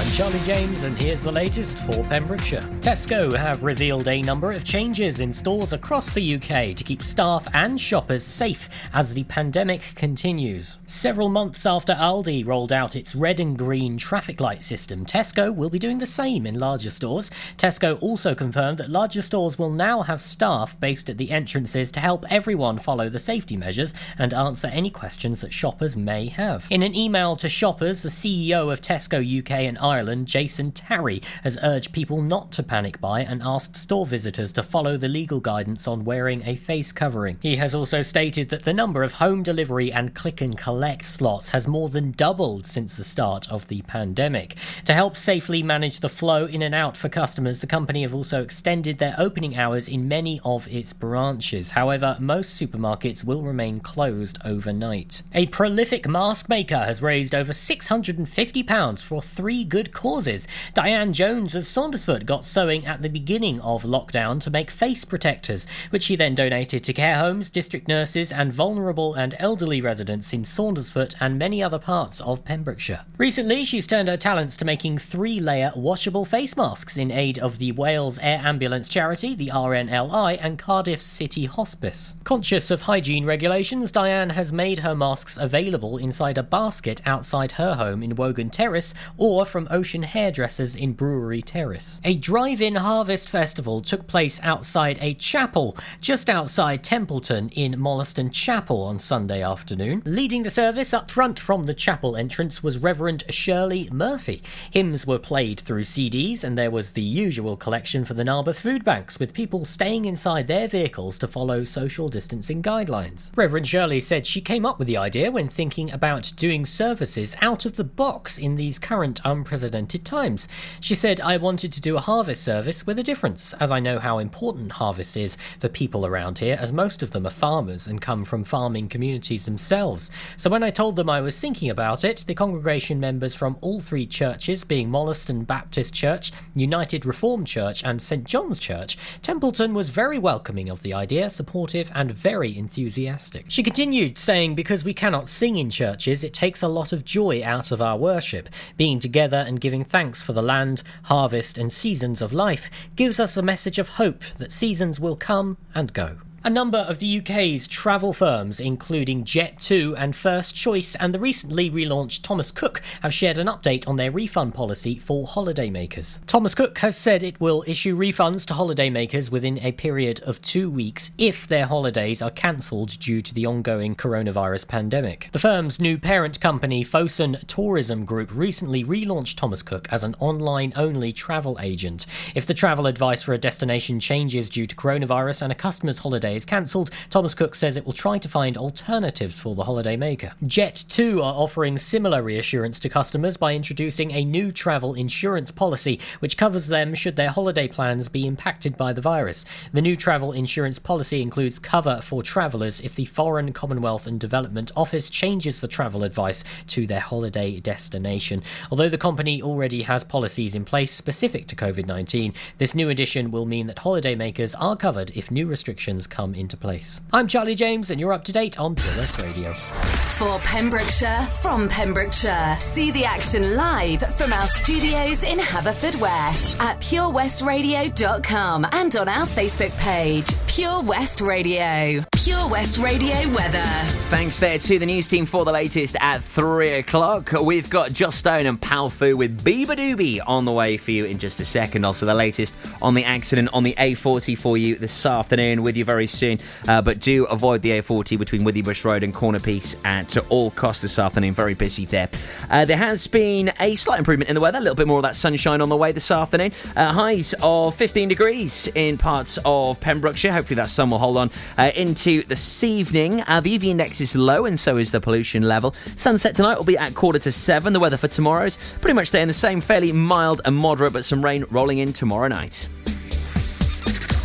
I'm 0.00 0.10
Charlie 0.12 0.40
James, 0.46 0.82
and 0.82 0.96
here's 0.96 1.20
the 1.20 1.30
latest 1.30 1.78
for 1.80 2.02
Pembrokeshire. 2.04 2.62
Tesco 2.80 3.36
have 3.36 3.62
revealed 3.62 4.08
a 4.08 4.22
number 4.22 4.50
of 4.50 4.64
changes 4.64 5.20
in 5.20 5.30
stores 5.30 5.74
across 5.74 6.14
the 6.14 6.36
UK 6.36 6.74
to 6.74 6.82
keep 6.82 7.02
staff 7.02 7.46
and 7.52 7.78
shoppers 7.78 8.24
safe 8.24 8.70
as 8.94 9.12
the 9.12 9.24
pandemic 9.24 9.82
continues. 9.96 10.78
Several 10.86 11.28
months 11.28 11.66
after 11.66 11.92
Aldi 11.92 12.46
rolled 12.46 12.72
out 12.72 12.96
its 12.96 13.14
red 13.14 13.40
and 13.40 13.58
green 13.58 13.98
traffic 13.98 14.40
light 14.40 14.62
system, 14.62 15.04
Tesco 15.04 15.54
will 15.54 15.68
be 15.68 15.78
doing 15.78 15.98
the 15.98 16.06
same 16.06 16.46
in 16.46 16.58
larger 16.58 16.88
stores. 16.88 17.30
Tesco 17.58 18.00
also 18.00 18.34
confirmed 18.34 18.78
that 18.78 18.88
larger 18.88 19.20
stores 19.20 19.58
will 19.58 19.68
now 19.68 20.00
have 20.00 20.22
staff 20.22 20.80
based 20.80 21.10
at 21.10 21.18
the 21.18 21.30
entrances 21.30 21.92
to 21.92 22.00
help 22.00 22.24
everyone 22.32 22.78
follow 22.78 23.10
the 23.10 23.18
safety 23.18 23.54
measures 23.54 23.92
and 24.16 24.32
answer 24.32 24.68
any 24.68 24.88
questions 24.88 25.42
that 25.42 25.52
shoppers 25.52 25.94
may 25.94 26.28
have. 26.28 26.66
In 26.70 26.82
an 26.82 26.96
email 26.96 27.36
to 27.36 27.50
shoppers, 27.50 28.00
the 28.00 28.08
CEO 28.08 28.72
of 28.72 28.80
Tesco 28.80 29.20
UK 29.20 29.50
and 29.50 29.76
Ireland, 29.90 30.28
Jason 30.28 30.70
Tarry, 30.70 31.20
has 31.42 31.58
urged 31.64 31.92
people 31.92 32.22
not 32.22 32.52
to 32.52 32.62
panic 32.62 33.00
buy 33.00 33.22
and 33.22 33.42
asked 33.42 33.74
store 33.74 34.06
visitors 34.06 34.52
to 34.52 34.62
follow 34.62 34.96
the 34.96 35.08
legal 35.08 35.40
guidance 35.40 35.88
on 35.88 36.04
wearing 36.04 36.46
a 36.46 36.54
face 36.54 36.92
covering. 36.92 37.38
He 37.42 37.56
has 37.56 37.74
also 37.74 38.00
stated 38.00 38.50
that 38.50 38.62
the 38.62 38.72
number 38.72 39.02
of 39.02 39.14
home 39.14 39.42
delivery 39.42 39.92
and 39.92 40.14
click 40.14 40.40
and 40.40 40.56
collect 40.56 41.06
slots 41.06 41.50
has 41.50 41.66
more 41.66 41.88
than 41.88 42.12
doubled 42.12 42.68
since 42.68 42.96
the 42.96 43.02
start 43.02 43.50
of 43.50 43.66
the 43.66 43.82
pandemic. 43.82 44.54
To 44.84 44.94
help 44.94 45.16
safely 45.16 45.60
manage 45.60 45.98
the 45.98 46.08
flow 46.08 46.46
in 46.46 46.62
and 46.62 46.74
out 46.74 46.96
for 46.96 47.08
customers, 47.08 47.60
the 47.60 47.66
company 47.66 48.02
have 48.02 48.14
also 48.14 48.40
extended 48.40 48.98
their 48.98 49.16
opening 49.18 49.56
hours 49.56 49.88
in 49.88 50.06
many 50.06 50.40
of 50.44 50.68
its 50.68 50.92
branches. 50.92 51.72
However, 51.72 52.16
most 52.20 52.60
supermarkets 52.60 53.24
will 53.24 53.42
remain 53.42 53.80
closed 53.80 54.38
overnight. 54.44 55.24
A 55.34 55.46
prolific 55.46 56.06
mask 56.06 56.48
maker 56.48 56.78
has 56.78 57.02
raised 57.02 57.34
over 57.34 57.52
£650 57.52 59.04
for 59.04 59.20
three 59.20 59.64
good 59.70 59.92
causes. 59.92 60.46
Diane 60.74 61.14
Jones 61.14 61.54
of 61.54 61.64
Saundersfoot 61.64 62.26
got 62.26 62.44
sewing 62.44 62.84
at 62.84 63.00
the 63.00 63.08
beginning 63.08 63.60
of 63.60 63.84
lockdown 63.84 64.40
to 64.40 64.50
make 64.50 64.70
face 64.70 65.06
protectors, 65.06 65.66
which 65.88 66.02
she 66.02 66.16
then 66.16 66.34
donated 66.34 66.84
to 66.84 66.92
care 66.92 67.16
homes, 67.16 67.48
district 67.48 67.88
nurses, 67.88 68.30
and 68.30 68.52
vulnerable 68.52 69.14
and 69.14 69.34
elderly 69.38 69.80
residents 69.80 70.32
in 70.32 70.42
Saundersfoot 70.42 71.14
and 71.20 71.38
many 71.38 71.62
other 71.62 71.78
parts 71.78 72.20
of 72.20 72.44
Pembrokeshire. 72.44 73.06
Recently, 73.16 73.64
she's 73.64 73.86
turned 73.86 74.08
her 74.08 74.16
talents 74.16 74.56
to 74.58 74.64
making 74.64 74.98
three 74.98 75.40
layer 75.40 75.72
washable 75.74 76.24
face 76.24 76.56
masks 76.56 76.96
in 76.96 77.10
aid 77.10 77.38
of 77.38 77.58
the 77.58 77.72
Wales 77.72 78.18
Air 78.18 78.42
Ambulance 78.44 78.88
Charity, 78.88 79.34
the 79.34 79.48
RNLI, 79.48 80.38
and 80.40 80.58
Cardiff 80.58 81.00
City 81.00 81.46
Hospice. 81.46 82.16
Conscious 82.24 82.70
of 82.70 82.82
hygiene 82.82 83.24
regulations, 83.24 83.92
Diane 83.92 84.30
has 84.30 84.52
made 84.52 84.80
her 84.80 84.94
masks 84.94 85.36
available 85.36 85.96
inside 85.96 86.36
a 86.36 86.42
basket 86.42 87.00
outside 87.06 87.52
her 87.52 87.74
home 87.74 88.02
in 88.02 88.16
Wogan 88.16 88.50
Terrace 88.50 88.92
or 89.16 89.46
from 89.46 89.59
Ocean 89.70 90.02
Hairdressers 90.02 90.74
in 90.74 90.92
Brewery 90.92 91.42
Terrace. 91.42 92.00
A 92.04 92.14
drive 92.14 92.60
in 92.60 92.76
harvest 92.76 93.28
festival 93.28 93.80
took 93.80 94.06
place 94.06 94.40
outside 94.42 94.98
a 95.00 95.14
chapel 95.14 95.76
just 96.00 96.30
outside 96.30 96.82
Templeton 96.82 97.50
in 97.50 97.78
Molleston 97.78 98.30
Chapel 98.30 98.82
on 98.82 98.98
Sunday 98.98 99.42
afternoon. 99.42 100.02
Leading 100.04 100.42
the 100.42 100.50
service 100.50 100.94
up 100.94 101.10
front 101.10 101.38
from 101.38 101.64
the 101.64 101.74
chapel 101.74 102.16
entrance 102.16 102.62
was 102.62 102.78
Reverend 102.78 103.24
Shirley 103.30 103.88
Murphy. 103.92 104.42
Hymns 104.70 105.06
were 105.06 105.18
played 105.18 105.60
through 105.60 105.84
CDs, 105.84 106.42
and 106.42 106.56
there 106.56 106.70
was 106.70 106.92
the 106.92 107.02
usual 107.02 107.56
collection 107.56 108.04
for 108.04 108.14
the 108.14 108.24
Narberth 108.24 108.60
food 108.60 108.84
banks, 108.84 109.18
with 109.20 109.34
people 109.34 109.64
staying 109.64 110.04
inside 110.04 110.46
their 110.46 110.68
vehicles 110.68 111.18
to 111.18 111.28
follow 111.28 111.64
social 111.64 112.08
distancing 112.08 112.62
guidelines. 112.62 113.30
Reverend 113.36 113.68
Shirley 113.68 114.00
said 114.00 114.26
she 114.26 114.40
came 114.40 114.64
up 114.64 114.78
with 114.78 114.88
the 114.88 114.96
idea 114.96 115.30
when 115.30 115.48
thinking 115.48 115.90
about 115.90 116.32
doing 116.36 116.64
services 116.64 117.36
out 117.42 117.66
of 117.66 117.76
the 117.76 117.84
box 117.84 118.38
in 118.38 118.56
these 118.56 118.78
current 118.78 119.20
unprecedented 119.24 119.49
times. 119.50 120.48
She 120.80 120.94
said, 120.94 121.20
I 121.20 121.36
wanted 121.36 121.72
to 121.72 121.80
do 121.80 121.96
a 121.96 122.00
harvest 122.00 122.42
service 122.42 122.86
with 122.86 122.98
a 122.98 123.02
difference, 123.02 123.52
as 123.54 123.70
I 123.70 123.80
know 123.80 123.98
how 123.98 124.18
important 124.18 124.72
harvest 124.72 125.16
is 125.16 125.36
for 125.58 125.68
people 125.68 126.06
around 126.06 126.38
here, 126.38 126.56
as 126.60 126.72
most 126.72 127.02
of 127.02 127.12
them 127.12 127.26
are 127.26 127.30
farmers 127.30 127.86
and 127.86 128.00
come 128.00 128.24
from 128.24 128.44
farming 128.44 128.88
communities 128.88 129.44
themselves. 129.44 130.10
So 130.36 130.50
when 130.50 130.62
I 130.62 130.70
told 130.70 130.96
them 130.96 131.10
I 131.10 131.20
was 131.20 131.38
thinking 131.38 131.70
about 131.70 132.04
it, 132.04 132.24
the 132.26 132.34
congregation 132.34 133.00
members 133.00 133.34
from 133.34 133.56
all 133.60 133.80
three 133.80 134.06
churches, 134.06 134.64
being 134.64 134.90
Molleston 134.90 135.44
Baptist 135.44 135.94
Church, 135.94 136.32
United 136.54 137.04
Reformed 137.04 137.46
Church, 137.46 137.84
and 137.84 138.00
St 138.00 138.24
John's 138.24 138.58
Church, 138.58 138.96
Templeton 139.22 139.74
was 139.74 139.88
very 139.88 140.18
welcoming 140.18 140.68
of 140.68 140.82
the 140.82 140.94
idea, 140.94 141.30
supportive, 141.30 141.90
and 141.94 142.12
very 142.12 142.56
enthusiastic. 142.56 143.46
She 143.48 143.62
continued, 143.62 144.18
saying, 144.18 144.54
Because 144.54 144.84
we 144.84 144.94
cannot 144.94 145.28
sing 145.28 145.56
in 145.56 145.70
churches, 145.70 146.22
it 146.24 146.34
takes 146.34 146.62
a 146.62 146.68
lot 146.68 146.92
of 146.92 147.04
joy 147.04 147.42
out 147.44 147.72
of 147.72 147.82
our 147.82 147.96
worship. 147.96 148.48
Being 148.76 149.00
together 149.00 149.39
and 149.40 149.60
giving 149.60 149.84
thanks 149.84 150.22
for 150.22 150.32
the 150.32 150.42
land, 150.42 150.82
harvest, 151.04 151.58
and 151.58 151.72
seasons 151.72 152.22
of 152.22 152.32
life 152.32 152.70
gives 152.96 153.18
us 153.18 153.36
a 153.36 153.42
message 153.42 153.78
of 153.78 153.90
hope 153.90 154.22
that 154.38 154.52
seasons 154.52 155.00
will 155.00 155.16
come 155.16 155.56
and 155.74 155.92
go. 155.92 156.18
A 156.42 156.48
number 156.48 156.78
of 156.78 157.00
the 157.00 157.18
UK's 157.18 157.68
travel 157.68 158.14
firms, 158.14 158.60
including 158.60 159.24
Jet2 159.24 159.94
and 159.98 160.16
First 160.16 160.56
Choice 160.56 160.94
and 160.94 161.12
the 161.12 161.18
recently 161.18 161.70
relaunched 161.70 162.22
Thomas 162.22 162.50
Cook, 162.50 162.80
have 163.02 163.12
shared 163.12 163.38
an 163.38 163.46
update 163.46 163.86
on 163.86 163.96
their 163.96 164.10
refund 164.10 164.54
policy 164.54 164.96
for 164.96 165.26
holidaymakers. 165.26 166.18
Thomas 166.26 166.54
Cook 166.54 166.78
has 166.78 166.96
said 166.96 167.22
it 167.22 167.38
will 167.42 167.62
issue 167.66 167.94
refunds 167.94 168.46
to 168.46 168.54
holidaymakers 168.54 169.30
within 169.30 169.58
a 169.58 169.72
period 169.72 170.22
of 170.22 170.40
two 170.40 170.70
weeks 170.70 171.10
if 171.18 171.46
their 171.46 171.66
holidays 171.66 172.22
are 172.22 172.30
cancelled 172.30 172.98
due 172.98 173.20
to 173.20 173.34
the 173.34 173.44
ongoing 173.44 173.94
coronavirus 173.94 174.66
pandemic. 174.66 175.28
The 175.32 175.38
firm's 175.38 175.78
new 175.78 175.98
parent 175.98 176.40
company, 176.40 176.82
Fosun 176.82 177.46
Tourism 177.48 178.06
Group, 178.06 178.34
recently 178.34 178.82
relaunched 178.82 179.36
Thomas 179.36 179.62
Cook 179.62 179.88
as 179.90 180.02
an 180.02 180.16
online 180.18 180.72
only 180.74 181.12
travel 181.12 181.58
agent. 181.60 182.06
If 182.34 182.46
the 182.46 182.54
travel 182.54 182.86
advice 182.86 183.22
for 183.22 183.34
a 183.34 183.38
destination 183.38 184.00
changes 184.00 184.48
due 184.48 184.66
to 184.66 184.74
coronavirus 184.74 185.42
and 185.42 185.52
a 185.52 185.54
customer's 185.54 185.98
holiday 185.98 186.29
is 186.36 186.44
cancelled, 186.44 186.90
Thomas 187.10 187.34
Cook 187.34 187.54
says 187.54 187.76
it 187.76 187.84
will 187.84 187.92
try 187.92 188.18
to 188.18 188.28
find 188.28 188.56
alternatives 188.56 189.40
for 189.40 189.54
the 189.54 189.64
holiday 189.64 189.96
maker. 189.96 190.32
Jet2 190.44 191.16
are 191.18 191.34
offering 191.34 191.78
similar 191.78 192.22
reassurance 192.22 192.80
to 192.80 192.88
customers 192.88 193.36
by 193.36 193.54
introducing 193.54 194.10
a 194.10 194.24
new 194.24 194.52
travel 194.52 194.94
insurance 194.94 195.50
policy 195.50 196.00
which 196.20 196.36
covers 196.36 196.68
them 196.68 196.94
should 196.94 197.16
their 197.16 197.30
holiday 197.30 197.68
plans 197.68 198.08
be 198.08 198.26
impacted 198.26 198.76
by 198.76 198.92
the 198.92 199.00
virus. 199.00 199.44
The 199.72 199.82
new 199.82 199.96
travel 199.96 200.32
insurance 200.32 200.78
policy 200.78 201.22
includes 201.22 201.58
cover 201.58 202.00
for 202.02 202.22
travellers 202.22 202.80
if 202.80 202.94
the 202.94 203.04
Foreign, 203.04 203.52
Commonwealth 203.52 204.06
and 204.06 204.20
Development 204.20 204.70
Office 204.76 205.10
changes 205.10 205.60
the 205.60 205.68
travel 205.68 206.04
advice 206.04 206.44
to 206.68 206.86
their 206.86 207.00
holiday 207.00 207.60
destination. 207.60 208.42
Although 208.70 208.88
the 208.88 208.98
company 208.98 209.42
already 209.42 209.82
has 209.82 210.04
policies 210.04 210.54
in 210.54 210.64
place 210.64 210.92
specific 210.92 211.46
to 211.48 211.56
COVID 211.56 211.86
19, 211.86 212.34
this 212.58 212.74
new 212.74 212.88
addition 212.88 213.30
will 213.30 213.46
mean 213.46 213.66
that 213.66 213.78
holidaymakers 213.78 214.54
are 214.58 214.76
covered 214.76 215.10
if 215.14 215.30
new 215.30 215.46
restrictions 215.46 216.06
come 216.06 216.19
into 216.24 216.56
place. 216.56 217.00
I'm 217.12 217.26
Charlie 217.26 217.54
James, 217.54 217.90
and 217.90 217.98
you're 217.98 218.12
up 218.12 218.24
to 218.24 218.32
date 218.32 218.60
on 218.60 218.74
Pure 218.74 218.96
West 218.96 219.20
Radio. 219.20 219.52
For 219.52 220.38
Pembrokeshire, 220.40 221.22
from 221.40 221.68
Pembrokeshire, 221.68 222.56
see 222.60 222.90
the 222.90 223.04
action 223.04 223.56
live 223.56 224.00
from 224.16 224.32
our 224.32 224.46
studios 224.46 225.22
in 225.22 225.38
Haverfordwest 225.38 226.60
at 226.60 226.80
purewestradio.com 226.80 228.66
and 228.72 228.96
on 228.96 229.08
our 229.08 229.26
Facebook 229.26 229.76
page, 229.78 230.26
Pure 230.46 230.82
West 230.82 231.20
Radio. 231.20 232.04
Pure 232.22 232.48
West 232.48 232.76
Radio 232.76 233.14
weather. 233.30 233.64
Thanks 234.10 234.38
there 234.38 234.58
to 234.58 234.78
the 234.78 234.84
news 234.84 235.08
team 235.08 235.24
for 235.24 235.46
the 235.46 235.52
latest 235.52 235.96
at 236.00 236.22
three 236.22 236.72
o'clock. 236.74 237.32
We've 237.32 237.70
got 237.70 237.94
Joss 237.94 238.16
Stone 238.16 238.44
and 238.44 238.60
Powfu 238.60 239.14
with 239.14 239.42
beabadoobee 239.42 240.20
on 240.26 240.44
the 240.44 240.52
way 240.52 240.76
for 240.76 240.90
you 240.90 241.06
in 241.06 241.16
just 241.16 241.40
a 241.40 241.46
second. 241.46 241.86
Also, 241.86 242.04
the 242.04 242.12
latest 242.12 242.54
on 242.82 242.92
the 242.92 243.04
accident 243.04 243.48
on 243.54 243.62
the 243.62 243.72
A40 243.78 244.36
for 244.36 244.58
you 244.58 244.76
this 244.76 245.06
afternoon 245.06 245.62
with 245.62 245.78
you 245.78 245.84
very 245.86 246.06
soon. 246.06 246.36
Uh, 246.68 246.82
but 246.82 247.00
do 247.00 247.24
avoid 247.24 247.62
the 247.62 247.70
A40 247.70 248.18
between 248.18 248.42
Withybush 248.42 248.84
Road 248.84 249.02
and 249.02 249.14
Corner 249.14 249.40
Piece 249.40 249.74
at 249.86 250.14
all 250.28 250.50
costs 250.50 250.82
this 250.82 250.98
afternoon. 250.98 251.32
Very 251.32 251.54
busy 251.54 251.86
there. 251.86 252.10
Uh, 252.50 252.66
there 252.66 252.76
has 252.76 253.06
been 253.06 253.50
a 253.60 253.76
slight 253.76 253.98
improvement 253.98 254.28
in 254.28 254.34
the 254.34 254.42
weather, 254.42 254.58
a 254.58 254.60
little 254.60 254.76
bit 254.76 254.88
more 254.88 254.98
of 254.98 255.04
that 255.04 255.14
sunshine 255.14 255.62
on 255.62 255.70
the 255.70 255.76
way 255.76 255.90
this 255.92 256.10
afternoon. 256.10 256.52
Uh, 256.76 256.92
highs 256.92 257.34
of 257.42 257.74
15 257.76 258.10
degrees 258.10 258.68
in 258.74 258.98
parts 258.98 259.38
of 259.46 259.80
Pembrokeshire. 259.80 260.32
Hopefully, 260.32 260.56
that 260.56 260.68
sun 260.68 260.90
will 260.90 260.98
hold 260.98 261.16
on 261.16 261.30
uh, 261.56 261.70
into 262.10 262.28
this 262.28 262.64
evening. 262.64 263.22
Uh, 263.26 263.40
the 263.40 263.58
UV 263.58 263.64
index 263.64 264.00
is 264.00 264.14
low, 264.16 264.46
and 264.46 264.58
so 264.58 264.76
is 264.76 264.90
the 264.90 265.00
pollution 265.00 265.42
level. 265.42 265.74
Sunset 265.96 266.34
tonight 266.34 266.56
will 266.56 266.64
be 266.64 266.78
at 266.78 266.94
quarter 266.94 267.18
to 267.20 267.32
seven. 267.32 267.72
The 267.72 267.80
weather 267.80 267.96
for 267.96 268.08
tomorrow's 268.08 268.58
pretty 268.80 268.94
much 268.94 269.08
staying 269.08 269.28
the 269.28 269.34
same, 269.34 269.60
fairly 269.60 269.92
mild 269.92 270.40
and 270.44 270.56
moderate, 270.56 270.92
but 270.92 271.04
some 271.04 271.24
rain 271.24 271.44
rolling 271.50 271.78
in 271.78 271.92
tomorrow 271.92 272.28
night. 272.28 272.68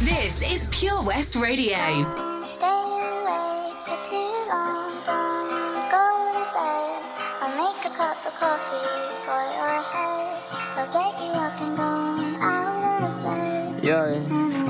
This 0.02 0.42
is 0.42 0.68
Pure 0.72 1.04
West 1.04 1.36
Radio. 1.36 2.42
Stay 2.44 2.66
awake 2.66 3.78
for 3.86 4.00
too 4.10 4.34
long, 4.50 4.94
don't 5.06 5.90
go 5.92 6.06
to 6.34 6.46
bed. 6.54 7.02
I'll 7.42 7.56
make 7.58 7.86
a 7.86 7.96
cup 7.96 8.26
of 8.26 8.34
coffee 8.36 9.16
for 9.26 9.42
your 9.58 9.82
head. 9.82 10.44
I'll 10.78 10.92
get 10.94 11.14
you 11.22 11.32
up 11.32 11.62
and 11.62 11.78
going 11.78 12.36
out 12.42 13.04
of 13.04 13.24
bed. 13.24 13.84
Yeah. 13.84 14.35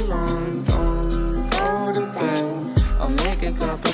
Long, 0.00 0.64
don't 0.64 1.50
go 1.50 1.92
to 1.94 2.00
bed. 2.14 2.82
I'll 2.98 3.08
make 3.10 3.44
a 3.44 3.52
cup 3.52 3.84
of 3.84 3.93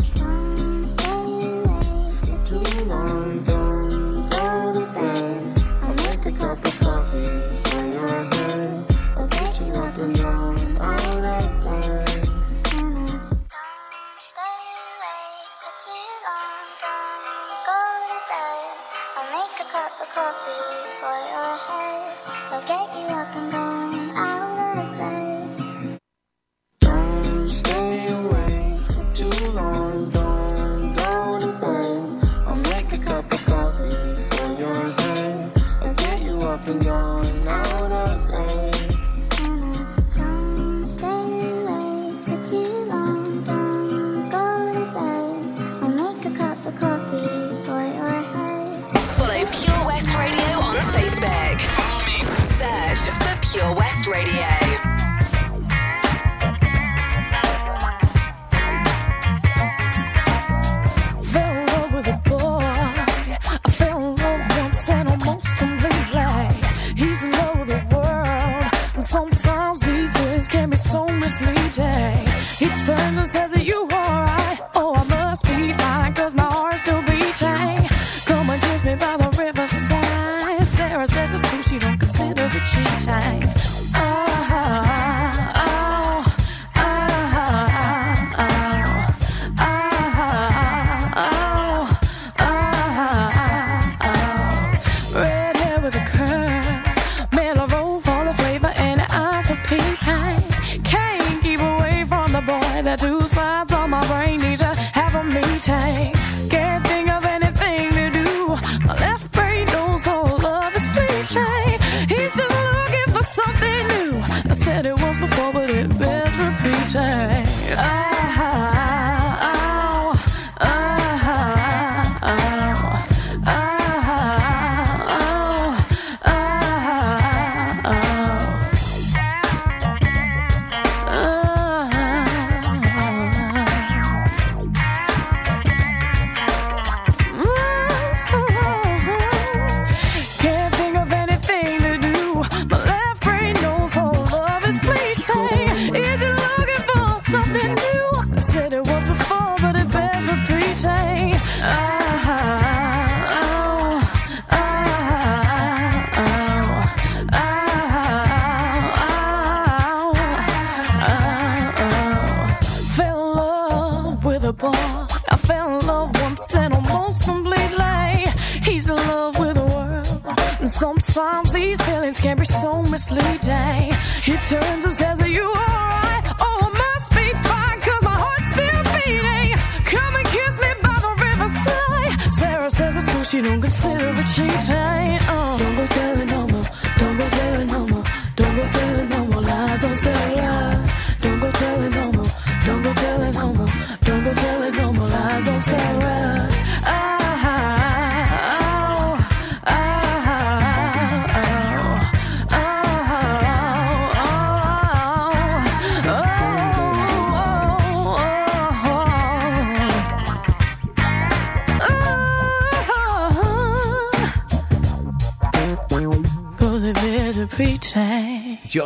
She 183.31 183.39
don't 183.39 183.61
consider 183.61 184.09
it 184.09 184.27
cheating. 184.27 184.75
Uh, 184.75 185.57
don't 185.57 185.75
go 185.77 185.87
telling 185.87 186.30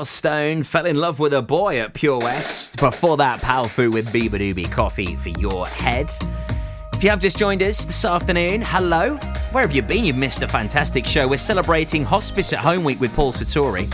Stone 0.05 0.63
fell 0.63 0.85
in 0.85 0.95
love 0.95 1.19
with 1.19 1.33
a 1.33 1.41
boy 1.41 1.79
at 1.79 1.93
Pure 1.93 2.19
West. 2.19 2.77
Before 2.77 3.17
that, 3.17 3.41
Pal 3.41 3.65
Powfu 3.65 3.91
with 3.91 4.09
beabadoobee 4.09 4.71
Coffee 4.71 5.15
for 5.15 5.29
your 5.29 5.67
head. 5.67 6.09
If 6.93 7.03
you 7.03 7.09
have 7.09 7.19
just 7.19 7.37
joined 7.37 7.61
us 7.61 7.83
this 7.83 8.05
afternoon, 8.05 8.61
hello. 8.61 9.15
Where 9.51 9.65
have 9.65 9.75
you 9.75 9.81
been? 9.81 10.05
You've 10.05 10.15
missed 10.15 10.41
a 10.41 10.47
fantastic 10.47 11.05
show. 11.05 11.27
We're 11.27 11.37
celebrating 11.37 12.03
Hospice 12.03 12.53
at 12.53 12.59
Home 12.59 12.83
Week 12.83 12.99
with 12.99 13.13
Paul 13.13 13.33
Sartori. 13.33 13.91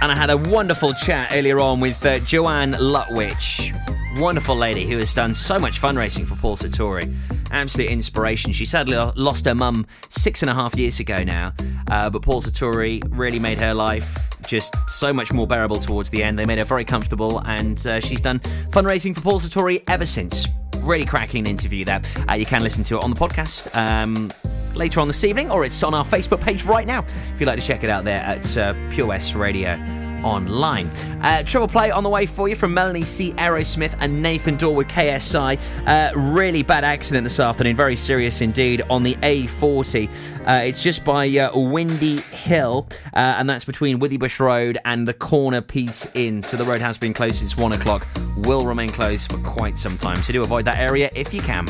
And 0.00 0.12
I 0.12 0.16
had 0.16 0.30
a 0.30 0.36
wonderful 0.36 0.94
chat 0.94 1.30
earlier 1.32 1.58
on 1.60 1.80
with 1.80 2.04
uh, 2.04 2.18
Joanne 2.20 2.72
Lutwich, 2.72 3.72
wonderful 4.16 4.56
lady 4.56 4.86
who 4.86 4.98
has 4.98 5.14
done 5.14 5.34
so 5.34 5.58
much 5.58 5.80
fundraising 5.80 6.26
for 6.26 6.36
Paul 6.36 6.56
Sartori. 6.56 7.12
Absolute 7.52 7.90
inspiration. 7.90 8.52
She 8.52 8.64
sadly 8.64 8.96
lost 9.14 9.44
her 9.44 9.54
mum 9.54 9.86
six 10.08 10.42
and 10.42 10.50
a 10.50 10.54
half 10.54 10.74
years 10.74 10.98
ago 11.00 11.22
now, 11.22 11.52
uh, 11.88 12.10
but 12.10 12.22
Paul 12.22 12.40
Sartori 12.40 13.02
really 13.10 13.38
made 13.38 13.58
her 13.58 13.74
life 13.74 14.30
just 14.46 14.74
so 14.88 15.12
much 15.12 15.32
more 15.32 15.46
bearable 15.46 15.78
towards 15.78 16.10
the 16.10 16.22
end. 16.22 16.38
They 16.38 16.46
made 16.46 16.58
her 16.58 16.64
very 16.64 16.84
comfortable, 16.84 17.38
and 17.40 17.84
uh, 17.86 18.00
she's 18.00 18.20
done 18.20 18.40
fundraising 18.70 19.14
for 19.14 19.20
Paul 19.20 19.38
Sartori 19.38 19.82
ever 19.86 20.06
since. 20.06 20.46
Really 20.78 21.04
cracking 21.04 21.46
interview 21.46 21.84
there. 21.84 22.02
Uh, 22.28 22.34
you 22.34 22.46
can 22.46 22.62
listen 22.62 22.82
to 22.84 22.96
it 22.96 23.04
on 23.04 23.10
the 23.10 23.16
podcast. 23.16 23.72
Um, 23.76 24.32
later 24.74 25.00
on 25.00 25.06
this 25.06 25.22
evening, 25.22 25.50
or 25.50 25.64
it's 25.64 25.82
on 25.82 25.94
our 25.94 26.04
Facebook 26.04 26.40
page 26.40 26.64
right 26.64 26.86
now 26.86 27.04
if 27.34 27.34
you'd 27.38 27.46
like 27.46 27.60
to 27.60 27.64
check 27.64 27.84
it 27.84 27.90
out 27.90 28.04
there 28.04 28.20
at 28.20 28.56
uh, 28.56 28.74
Pure 28.90 29.08
West 29.08 29.34
Radio 29.34 30.01
online. 30.24 30.88
Uh, 31.22 31.42
triple 31.42 31.68
play 31.68 31.90
on 31.90 32.02
the 32.02 32.10
way 32.10 32.26
for 32.26 32.48
you 32.48 32.56
from 32.56 32.74
Melanie 32.74 33.04
C. 33.04 33.32
Aerosmith 33.32 33.96
and 34.00 34.22
Nathan 34.22 34.56
Dawe 34.56 34.70
with 34.70 34.88
KSI. 34.88 35.58
Uh, 35.86 36.18
really 36.18 36.62
bad 36.62 36.84
accident 36.84 37.24
this 37.24 37.40
afternoon, 37.40 37.76
very 37.76 37.96
serious 37.96 38.40
indeed, 38.40 38.82
on 38.90 39.02
the 39.02 39.14
A40. 39.16 40.08
Uh, 40.46 40.64
it's 40.64 40.82
just 40.82 41.04
by 41.04 41.28
uh, 41.28 41.56
Windy 41.58 42.20
Hill, 42.20 42.88
uh, 43.14 43.36
and 43.38 43.48
that's 43.48 43.64
between 43.64 44.00
Withybush 44.00 44.40
Road 44.40 44.78
and 44.84 45.06
the 45.06 45.14
Corner 45.14 45.60
Piece 45.60 46.06
Inn. 46.14 46.42
So 46.42 46.56
the 46.56 46.64
road 46.64 46.80
has 46.80 46.98
been 46.98 47.14
closed 47.14 47.36
since 47.36 47.56
one 47.56 47.72
o'clock, 47.72 48.06
will 48.36 48.66
remain 48.66 48.90
closed 48.90 49.30
for 49.30 49.38
quite 49.38 49.78
some 49.78 49.96
time. 49.96 50.22
So 50.22 50.32
do 50.32 50.42
avoid 50.42 50.64
that 50.64 50.78
area 50.78 51.10
if 51.14 51.32
you 51.32 51.42
can. 51.42 51.66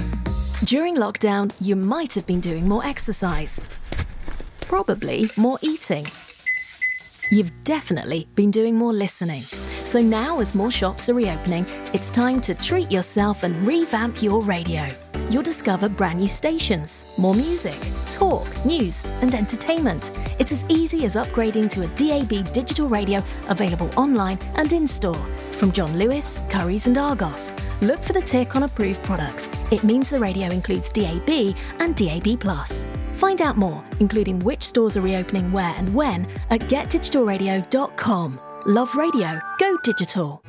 During 0.64 0.96
lockdown, 0.96 1.52
you 1.60 1.74
might 1.74 2.14
have 2.14 2.24
been 2.24 2.40
doing 2.40 2.68
more 2.68 2.84
exercise. 2.86 3.60
Probably 4.60 5.28
more 5.36 5.58
eating. 5.60 6.06
You've 7.32 7.64
definitely 7.64 8.28
been 8.34 8.50
doing 8.50 8.76
more 8.76 8.92
listening. 8.92 9.40
So 9.84 10.02
now, 10.02 10.40
as 10.40 10.54
more 10.54 10.70
shops 10.70 11.08
are 11.08 11.14
reopening, 11.14 11.64
it's 11.94 12.10
time 12.10 12.42
to 12.42 12.54
treat 12.54 12.92
yourself 12.92 13.42
and 13.42 13.56
revamp 13.66 14.22
your 14.22 14.42
radio. 14.42 14.86
You'll 15.30 15.42
discover 15.42 15.88
brand 15.88 16.18
new 16.18 16.28
stations, 16.28 17.06
more 17.16 17.34
music, 17.34 17.78
talk, 18.10 18.46
news, 18.66 19.06
and 19.22 19.34
entertainment. 19.34 20.12
It's 20.38 20.52
as 20.52 20.66
easy 20.68 21.06
as 21.06 21.16
upgrading 21.16 21.70
to 21.70 21.84
a 21.84 21.88
DAB 21.96 22.52
digital 22.52 22.90
radio 22.90 23.22
available 23.48 23.88
online 23.96 24.38
and 24.56 24.70
in 24.74 24.86
store. 24.86 25.24
From 25.52 25.72
John 25.72 25.98
Lewis, 25.98 26.38
Curry's, 26.50 26.86
and 26.86 26.98
Argos. 26.98 27.56
Look 27.80 28.04
for 28.04 28.12
the 28.12 28.20
tick 28.20 28.56
on 28.56 28.64
approved 28.64 29.02
products. 29.04 29.48
It 29.70 29.84
means 29.84 30.10
the 30.10 30.20
radio 30.20 30.48
includes 30.48 30.90
DAB 30.90 31.56
and 31.78 31.96
DAB. 31.96 33.01
Find 33.22 33.40
out 33.40 33.56
more, 33.56 33.84
including 34.00 34.40
which 34.40 34.64
stores 34.64 34.96
are 34.96 35.00
reopening 35.00 35.52
where 35.52 35.72
and 35.76 35.94
when, 35.94 36.26
at 36.50 36.62
getdigitalradio.com. 36.62 38.40
Love 38.66 38.96
radio, 38.96 39.40
go 39.60 39.78
digital. 39.84 40.42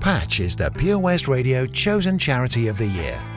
Patch 0.00 0.40
is 0.40 0.56
the 0.56 0.70
Pure 0.70 0.98
West 1.00 1.28
Radio 1.28 1.66
chosen 1.66 2.18
charity 2.18 2.68
of 2.68 2.78
the 2.78 2.86
year. 2.86 3.22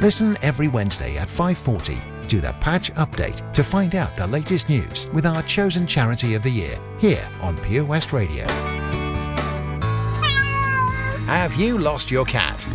Listen 0.00 0.36
every 0.42 0.66
Wednesday 0.68 1.16
at 1.16 1.28
5:40 1.28 2.02
to 2.28 2.40
the 2.40 2.52
Patch 2.54 2.92
Update 2.94 3.52
to 3.54 3.62
find 3.62 3.94
out 3.94 4.16
the 4.16 4.26
latest 4.26 4.68
news 4.68 5.06
with 5.12 5.24
our 5.24 5.42
chosen 5.44 5.86
charity 5.86 6.34
of 6.34 6.42
the 6.42 6.50
year 6.50 6.78
here 6.98 7.28
on 7.40 7.56
Pure 7.58 7.84
West 7.84 8.12
Radio. 8.12 8.44
Have 11.26 11.54
you 11.54 11.78
lost 11.78 12.10
your 12.10 12.24
cat? 12.24 12.66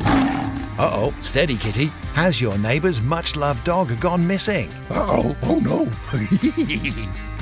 Uh-oh, 0.79 1.13
steady 1.21 1.57
kitty. 1.57 1.87
Has 2.13 2.39
your 2.39 2.57
neighbour's 2.57 3.01
much-loved 3.01 3.65
dog 3.65 3.99
gone 3.99 4.25
missing? 4.25 4.69
Uh-oh, 4.89 5.35
oh 5.43 5.59
no. 5.59 5.91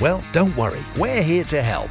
well, 0.00 0.24
don't 0.32 0.54
worry. 0.56 0.82
We're 0.96 1.22
here 1.22 1.44
to 1.44 1.62
help. 1.62 1.90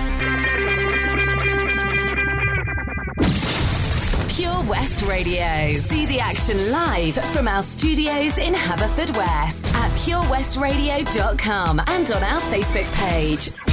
West 4.71 5.01
Radio. 5.01 5.73
See 5.73 6.05
the 6.05 6.21
action 6.21 6.71
live 6.71 7.15
from 7.33 7.45
our 7.45 7.61
studios 7.61 8.37
in 8.37 8.53
Haverfordwest 8.53 9.67
at 9.73 9.91
purewestradio.com 9.99 11.81
and 11.87 12.11
on 12.11 12.23
our 12.23 12.41
Facebook 12.43 12.89
page. 12.93 13.70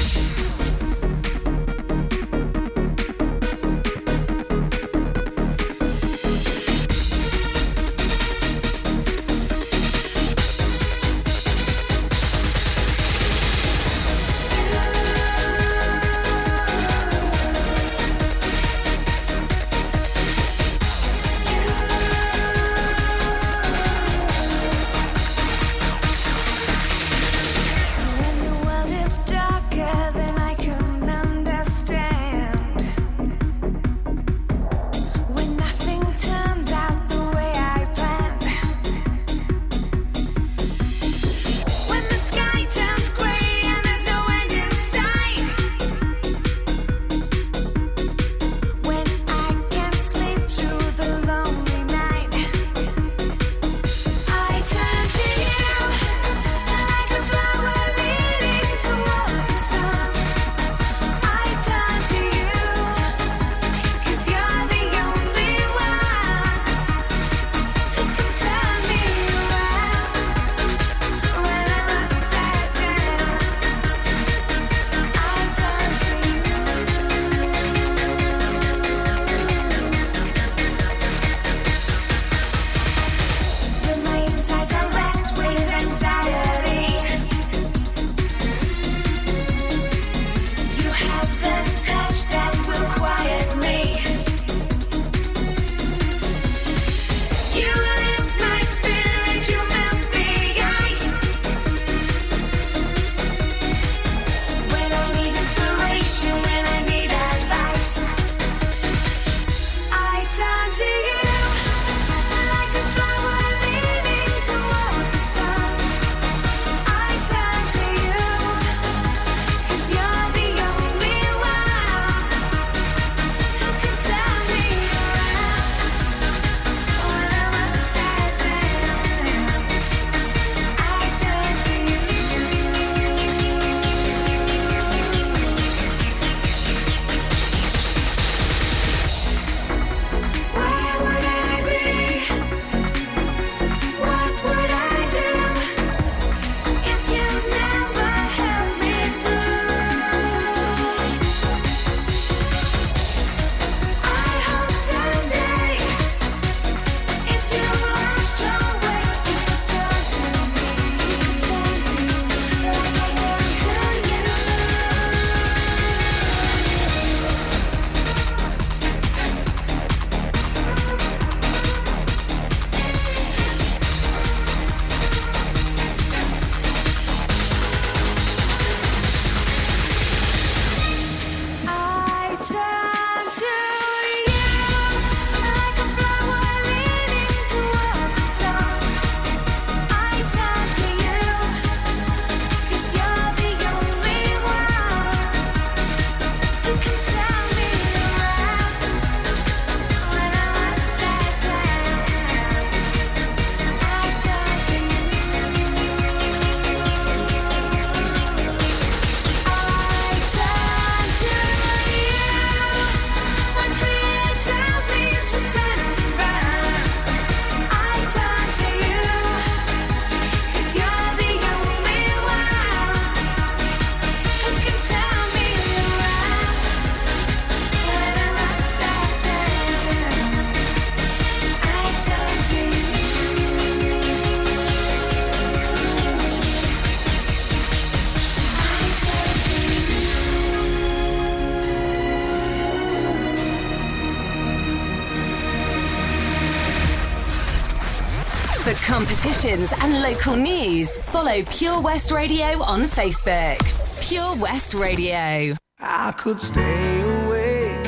competitions, 249.18 249.72
and 249.80 250.00
local 250.00 250.36
news, 250.36 250.96
follow 250.96 251.42
Pure 251.50 251.80
West 251.80 252.12
Radio 252.12 252.62
on 252.62 252.82
Facebook. 252.82 253.58
Pure 254.00 254.36
West 254.36 254.74
Radio. 254.74 255.56
I 255.80 256.12
could 256.16 256.40
stay 256.40 257.00
awake 257.00 257.84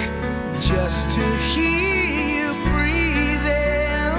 just 0.61 1.09
to 1.11 1.37
hear 1.53 2.05
you 2.35 2.49
breathing. 2.73 4.11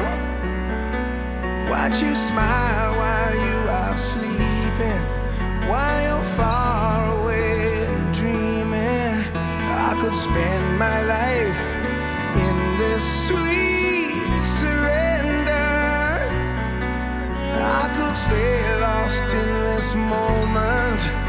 Watch 1.70 2.02
you 2.02 2.16
smile 2.16 2.96
while 2.96 3.36
you 3.36 3.70
are 3.70 3.98
sleeping, 3.98 5.04
while 5.70 6.02
you're 6.04 6.30
far 6.38 7.20
away 7.20 7.88
and 7.88 8.14
dreaming. 8.14 9.26
I 9.36 9.98
could 10.00 10.16
spend 10.16 10.80
my 10.80 11.04
life 11.04 11.31
stay 18.22 18.80
lost 18.80 19.24
in 19.24 19.48
this 19.64 19.96
moment. 19.96 21.21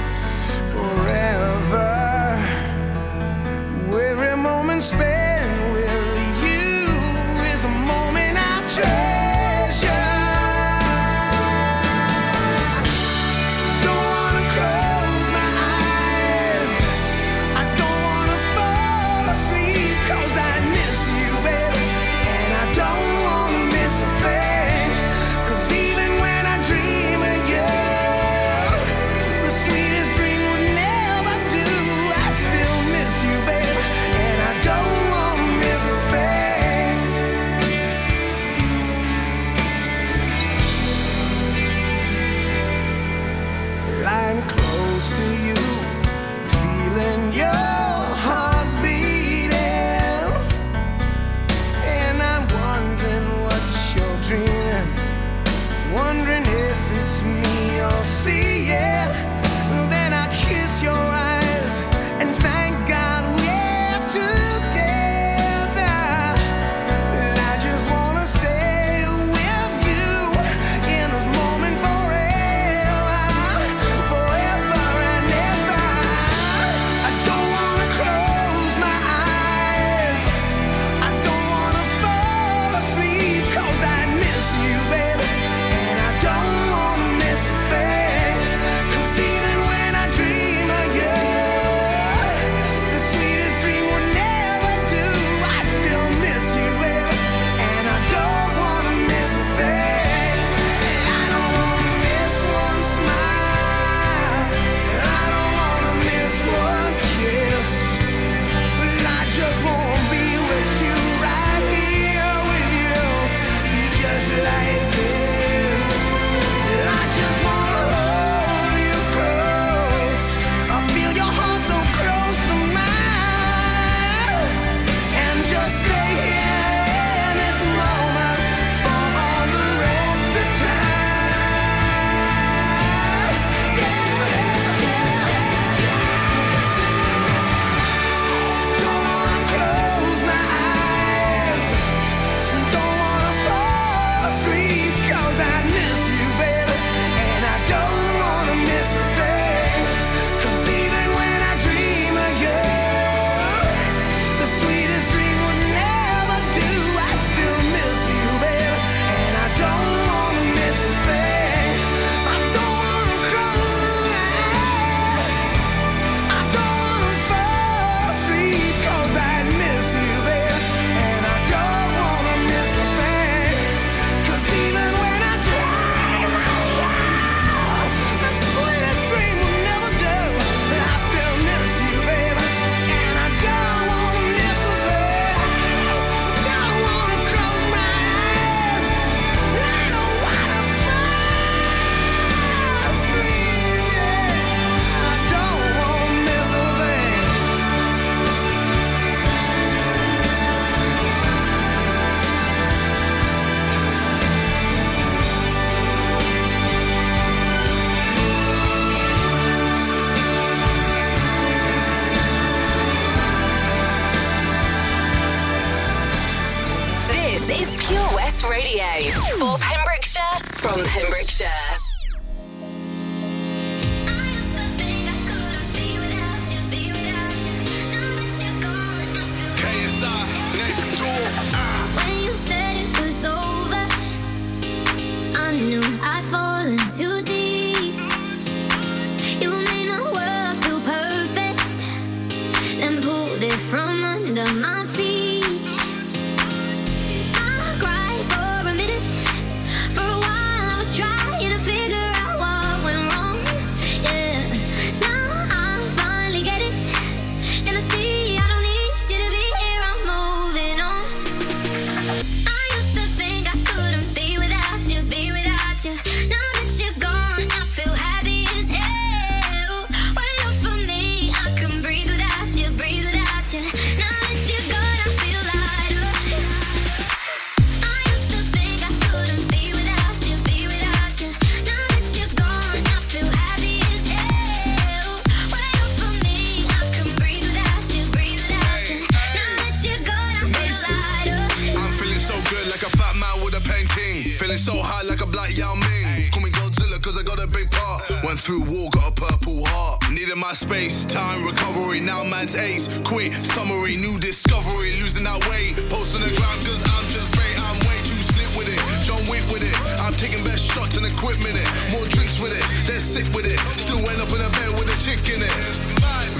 Space, 300.63 301.05
time, 301.05 301.45
recovery. 301.45 301.99
Now 301.99 302.23
man's 302.23 302.55
ace. 302.55 302.87
Quit, 303.03 303.35
summary, 303.45 303.97
new 303.97 304.19
discovery. 304.19 304.95
Losing 305.03 305.25
that 305.27 305.43
weight. 305.51 305.75
Post 305.91 306.15
on 306.15 306.23
the 306.23 306.31
ground 306.39 306.59
cause 306.63 306.79
I'm 306.87 307.07
just 307.11 307.29
bait. 307.35 307.57
I'm 307.67 307.79
way 307.83 307.99
too 308.07 308.23
slick 308.31 308.51
with 308.55 308.71
it. 308.71 308.79
John 309.03 309.23
Wick 309.27 309.43
with 309.51 309.67
it. 309.67 309.75
I'm 309.99 310.15
taking 310.15 310.45
best 310.47 310.63
shots 310.71 310.97
and 310.97 311.05
equipment 311.05 311.59
it. 311.59 311.67
More 311.91 312.07
drinks 312.15 312.39
with 312.39 312.55
it. 312.55 312.63
They're 312.87 313.03
sick 313.03 313.27
with 313.35 313.51
it. 313.51 313.59
Still 313.75 313.99
end 314.07 314.23
up 314.23 314.31
in 314.31 314.39
a 314.39 314.51
bed 314.55 314.71
with 314.79 314.87
a 314.87 314.97
chick 315.03 315.27
in 315.35 315.43
it. 315.43 315.55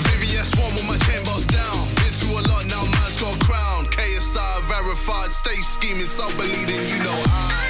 Vivian 0.07 0.47
Swan 0.55 0.71
with 0.79 0.87
my 0.87 0.99
chain 1.03 1.23
boss 1.27 1.43
down. 1.51 1.83
Been 1.99 2.15
through 2.15 2.39
a 2.39 2.43
lot 2.47 2.63
now, 2.71 2.87
man's 2.87 3.19
got 3.19 3.35
crown. 3.43 3.91
KSI 3.91 4.55
verified. 4.71 5.35
Stay 5.35 5.59
scheming, 5.67 6.07
so 6.07 6.31
believing 6.39 6.83
you 6.87 6.99
know. 7.03 7.19
I 7.27 7.62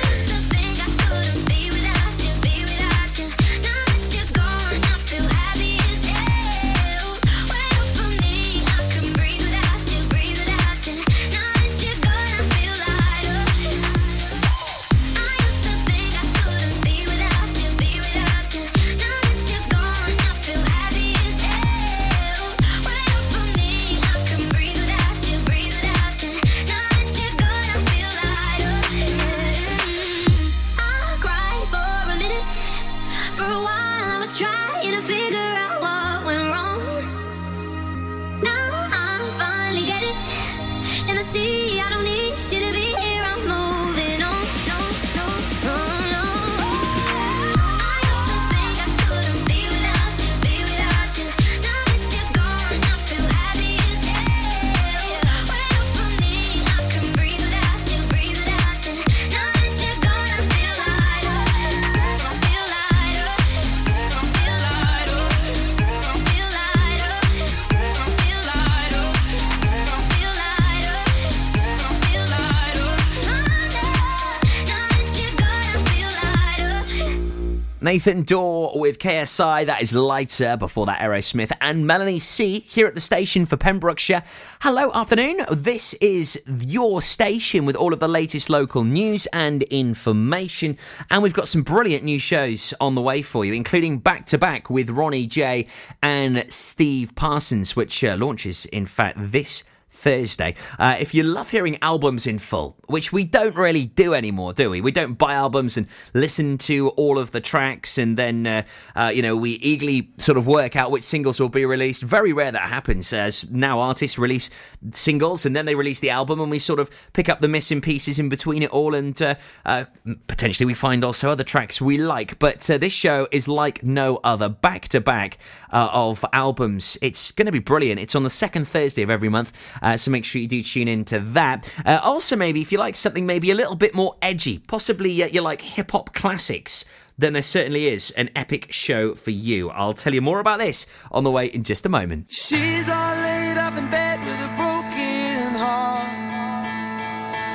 Nathan 77.92 78.22
Dawe 78.22 78.74
with 78.78 78.98
KSI, 78.98 79.66
that 79.66 79.82
is 79.82 79.92
lighter. 79.92 80.56
Before 80.56 80.86
that, 80.86 81.00
Aerosmith 81.00 81.52
and 81.60 81.86
Melanie 81.86 82.20
C 82.20 82.60
here 82.60 82.86
at 82.86 82.94
the 82.94 83.02
station 83.02 83.44
for 83.44 83.58
Pembrokeshire. 83.58 84.22
Hello, 84.62 84.90
afternoon. 84.94 85.44
This 85.50 85.92
is 86.00 86.40
your 86.46 87.02
station 87.02 87.66
with 87.66 87.76
all 87.76 87.92
of 87.92 88.00
the 88.00 88.08
latest 88.08 88.48
local 88.48 88.82
news 88.82 89.26
and 89.26 89.64
information. 89.64 90.78
And 91.10 91.22
we've 91.22 91.34
got 91.34 91.48
some 91.48 91.60
brilliant 91.60 92.02
new 92.02 92.18
shows 92.18 92.72
on 92.80 92.94
the 92.94 93.02
way 93.02 93.20
for 93.20 93.44
you, 93.44 93.52
including 93.52 93.98
back 93.98 94.24
to 94.28 94.38
back 94.38 94.70
with 94.70 94.88
Ronnie 94.88 95.26
J 95.26 95.66
and 96.02 96.50
Steve 96.50 97.14
Parsons, 97.14 97.76
which 97.76 98.02
uh, 98.02 98.16
launches, 98.16 98.64
in 98.64 98.86
fact, 98.86 99.18
this 99.20 99.64
Thursday. 99.92 100.54
Uh, 100.78 100.96
if 100.98 101.14
you 101.14 101.22
love 101.22 101.50
hearing 101.50 101.76
albums 101.82 102.26
in 102.26 102.38
full, 102.38 102.76
which 102.86 103.12
we 103.12 103.24
don't 103.24 103.54
really 103.54 103.86
do 103.86 104.14
anymore, 104.14 104.54
do 104.54 104.70
we? 104.70 104.80
We 104.80 104.90
don't 104.90 105.14
buy 105.14 105.34
albums 105.34 105.76
and 105.76 105.86
listen 106.14 106.56
to 106.58 106.88
all 106.90 107.18
of 107.18 107.30
the 107.30 107.40
tracks 107.40 107.98
and 107.98 108.16
then, 108.16 108.46
uh, 108.46 108.62
uh, 108.96 109.12
you 109.14 109.20
know, 109.20 109.36
we 109.36 109.52
eagerly 109.52 110.10
sort 110.16 110.38
of 110.38 110.46
work 110.46 110.76
out 110.76 110.90
which 110.90 111.04
singles 111.04 111.38
will 111.38 111.50
be 111.50 111.66
released. 111.66 112.02
Very 112.02 112.32
rare 112.32 112.50
that 112.50 112.68
happens 112.70 113.12
as 113.12 113.48
now 113.50 113.80
artists 113.80 114.18
release 114.18 114.48
singles 114.90 115.44
and 115.44 115.54
then 115.54 115.66
they 115.66 115.74
release 115.74 116.00
the 116.00 116.10
album 116.10 116.40
and 116.40 116.50
we 116.50 116.58
sort 116.58 116.80
of 116.80 116.90
pick 117.12 117.28
up 117.28 117.40
the 117.40 117.48
missing 117.48 117.82
pieces 117.82 118.18
in 118.18 118.30
between 118.30 118.62
it 118.62 118.70
all 118.70 118.94
and 118.94 119.20
uh, 119.20 119.34
uh, 119.66 119.84
potentially 120.26 120.66
we 120.66 120.74
find 120.74 121.04
also 121.04 121.28
other 121.28 121.44
tracks 121.44 121.82
we 121.82 121.98
like. 121.98 122.38
But 122.38 122.68
uh, 122.70 122.78
this 122.78 122.94
show 122.94 123.28
is 123.30 123.46
like 123.46 123.84
no 123.84 124.20
other, 124.24 124.48
back 124.48 124.88
to 124.88 125.02
back 125.02 125.36
of 125.70 126.24
albums. 126.32 126.96
It's 127.02 127.30
going 127.30 127.46
to 127.46 127.52
be 127.52 127.58
brilliant. 127.58 128.00
It's 128.00 128.14
on 128.14 128.24
the 128.24 128.30
second 128.30 128.66
Thursday 128.66 129.02
of 129.02 129.10
every 129.10 129.28
month. 129.28 129.52
Uh, 129.82 129.96
so 129.96 130.10
make 130.10 130.24
sure 130.24 130.40
you 130.40 130.48
do 130.48 130.62
tune 130.62 130.88
into 130.88 131.18
that. 131.18 131.70
Uh, 131.84 132.00
also, 132.02 132.36
maybe 132.36 132.62
if 132.62 132.72
you 132.72 132.78
like 132.78 132.94
something 132.94 133.26
maybe 133.26 133.50
a 133.50 133.54
little 133.54 133.74
bit 133.74 133.94
more 133.94 134.16
edgy, 134.22 134.58
possibly 134.58 135.22
uh, 135.22 135.26
you 135.26 135.40
like 135.42 135.60
hip 135.60 135.90
hop 135.90 136.14
classics, 136.14 136.84
then 137.18 137.32
there 137.34 137.42
certainly 137.42 137.88
is 137.88 138.10
an 138.12 138.30
epic 138.34 138.72
show 138.72 139.14
for 139.14 139.30
you. 139.30 139.70
I'll 139.70 139.92
tell 139.92 140.14
you 140.14 140.22
more 140.22 140.40
about 140.40 140.60
this 140.60 140.86
on 141.10 141.24
the 141.24 141.30
way 141.30 141.46
in 141.46 141.62
just 141.64 141.84
a 141.84 141.88
moment. 141.88 142.32
She's 142.32 142.88
all 142.88 143.16
laid 143.16 143.58
up 143.58 143.74
in 143.74 143.90
bed 143.90 144.20
with 144.24 144.40
a 144.40 144.48
broken 144.56 145.54
heart. 145.54 146.08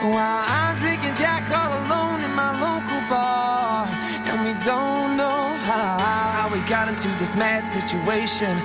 While 0.04 0.44
I'm 0.48 0.78
drinking 0.78 1.16
Jack 1.16 1.50
all 1.50 1.72
alone 1.86 2.24
in 2.24 2.32
my 2.36 2.52
local 2.60 3.02
bar. 3.10 3.88
And 4.28 4.46
we 4.46 4.54
don't 4.66 5.18
know 5.18 5.56
how, 5.64 5.98
how 5.98 6.50
we 6.54 6.60
got 6.62 6.88
into 6.90 7.08
this 7.18 7.34
mad 7.36 7.66
situation. 7.66 8.58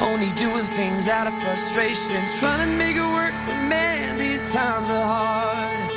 Only 0.00 0.32
doing 0.32 0.64
things 0.64 1.08
out 1.08 1.26
of 1.26 1.34
frustration. 1.42 2.26
Trying 2.38 2.68
to 2.68 2.74
make 2.74 2.96
it 2.96 3.10
work, 3.18 3.34
but 3.46 3.60
man, 3.68 4.16
these 4.16 4.50
times 4.50 4.88
are 4.88 5.04
hard. 5.04 5.90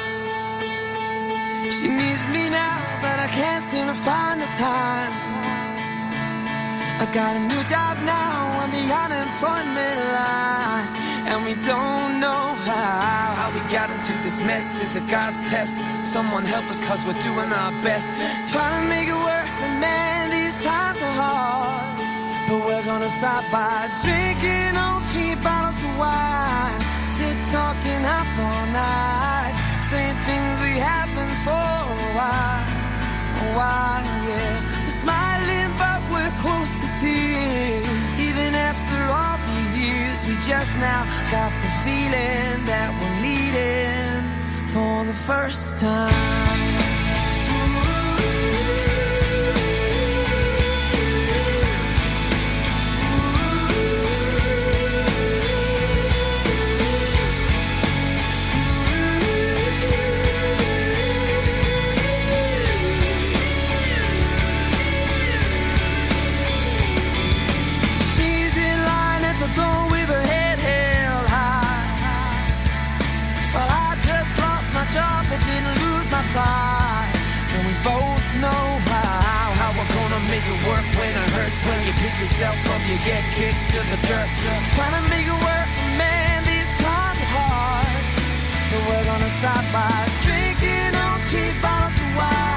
She 1.71 1.87
needs 1.87 2.25
me 2.27 2.49
now, 2.49 2.77
but 3.01 3.17
I 3.19 3.27
can't 3.27 3.63
seem 3.63 3.87
to 3.87 3.95
find 3.95 4.41
the 4.41 4.51
time. 4.59 5.11
I 7.01 7.05
got 7.11 7.35
a 7.35 7.39
new 7.39 7.63
job 7.63 7.97
now 8.03 8.61
on 8.61 8.71
the 8.71 8.83
unemployment 9.03 9.99
line. 10.17 10.87
And 11.25 11.45
we 11.45 11.55
don't 11.55 12.19
know 12.19 12.43
how, 12.67 13.33
how 13.39 13.51
we 13.53 13.61
got 13.71 13.89
into 13.89 14.13
this 14.21 14.41
mess. 14.41 14.81
Is 14.81 14.95
it 14.95 15.07
God's 15.07 15.39
test? 15.49 15.75
Someone 16.03 16.45
help 16.45 16.65
us 16.69 16.79
cause 16.85 17.03
we're 17.05 17.21
doing 17.21 17.51
our 17.51 17.71
best. 17.81 18.09
Trying 18.51 18.83
to 18.83 18.87
make 18.89 19.07
it 19.07 19.15
work, 19.15 19.47
but 19.59 19.79
man, 19.79 20.12
gonna 22.85 23.07
stop 23.07 23.43
by 23.49 23.89
drinking 24.03 24.75
on 24.75 25.01
cheap 25.13 25.41
bottles 25.41 25.81
of 25.83 25.97
wine. 25.97 26.81
Sit 27.15 27.37
talking 27.51 28.03
up 28.03 28.27
all 28.37 28.65
night. 28.67 29.55
Saying 29.89 30.17
things 30.27 30.53
we 30.67 30.73
haven't 30.79 31.35
for 31.45 31.51
a 31.51 32.09
while. 32.17 32.65
A 33.43 33.47
while, 33.57 34.03
yeah. 34.27 34.83
We're 34.83 34.99
smiling, 35.03 35.71
but 35.77 35.99
we're 36.11 36.35
close 36.43 36.73
to 36.83 36.89
tears. 36.99 38.05
Even 38.19 38.53
after 38.53 38.99
all 39.17 39.37
these 39.47 39.73
years, 39.77 40.17
we 40.27 40.35
just 40.51 40.77
now 40.79 41.03
got 41.31 41.51
the 41.63 41.71
feeling 41.85 42.65
that 42.71 42.89
we're 42.99 43.19
meeting 43.27 44.23
for 44.73 45.05
the 45.05 45.17
first 45.29 45.79
time. 45.79 46.72
Make 80.43 80.59
it 80.59 80.67
work 80.67 80.85
when 80.99 81.11
it 81.11 81.29
hurts. 81.35 81.59
When 81.65 81.79
you 81.87 81.93
pick 81.93 82.19
yourself 82.19 82.57
up, 82.69 82.81
you 82.87 82.97
get 83.05 83.23
kicked 83.35 83.71
to 83.71 83.79
the 83.91 83.97
dirt. 84.07 84.29
Trying 84.75 85.03
to 85.03 85.09
make 85.09 85.27
it 85.27 85.31
work, 85.31 85.69
man, 85.97 86.43
these 86.43 86.69
times 86.83 87.19
are 87.19 87.31
hard. 87.37 88.03
But 88.69 88.81
we're 88.87 89.05
gonna 89.05 89.29
stop 89.39 89.63
by 89.71 89.95
drinking 90.23 90.95
on 90.95 91.19
cheap 91.29 91.61
bottles 91.61 91.95
of 92.01 92.17
wine. 92.17 92.52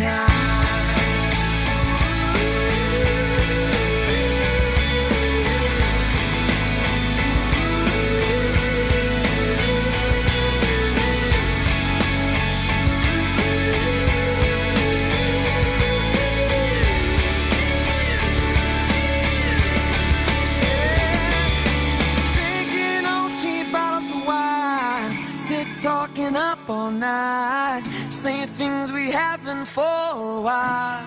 Time. 0.00 0.29
While. 30.40 31.04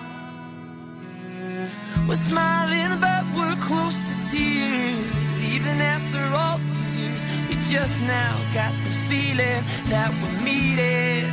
We're 2.08 2.14
smiling, 2.14 3.00
but 3.00 3.24
we're 3.36 3.56
close 3.56 3.96
to 4.08 4.14
tears. 4.30 5.42
Even 5.42 5.80
after 5.80 6.22
all 6.34 6.58
these 6.58 6.98
years, 6.98 7.22
we 7.48 7.54
just 7.74 8.00
now 8.02 8.34
got 8.52 8.72
the 8.84 8.90
feeling 9.08 9.62
that 9.92 10.10
we're 10.20 10.40
meeting 10.44 11.24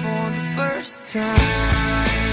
for 0.00 0.22
the 0.38 0.46
first 0.56 1.12
time. 1.12 2.25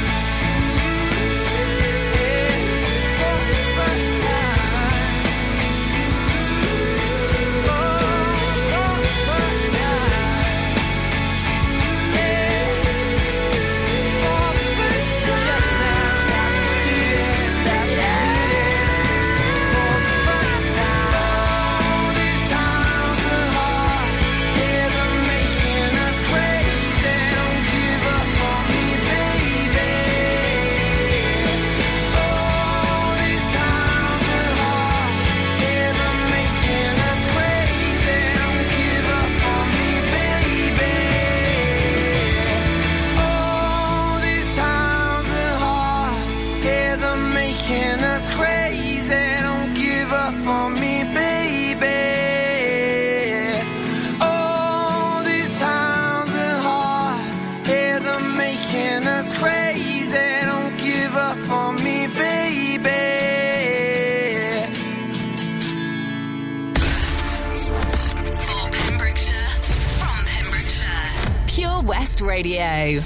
West 71.86 72.22
Radio. 72.22 73.04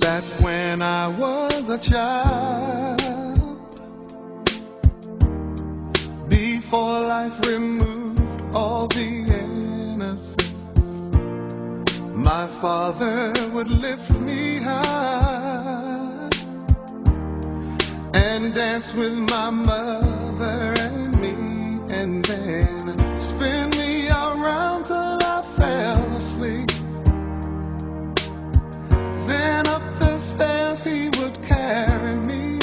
that 0.00 0.22
when 0.40 0.82
I 0.82 1.08
was 1.08 1.68
a 1.68 1.78
child, 1.78 2.25
father 12.92 13.32
would 13.52 13.68
lift 13.68 14.12
me 14.20 14.60
high 14.60 16.30
and 18.14 18.54
dance 18.54 18.94
with 18.94 19.18
my 19.34 19.50
mother 19.50 20.72
and 20.78 21.20
me, 21.20 21.34
and 21.92 22.24
then 22.26 23.16
spin 23.16 23.70
me 23.70 24.08
around 24.08 24.84
till 24.84 25.18
I 25.34 25.42
fell 25.56 26.16
asleep. 26.16 26.70
Then 29.26 29.66
up 29.66 29.82
the 29.98 30.16
stairs 30.18 30.84
he 30.84 31.08
would 31.18 31.36
carry 31.42 32.14
me, 32.14 32.60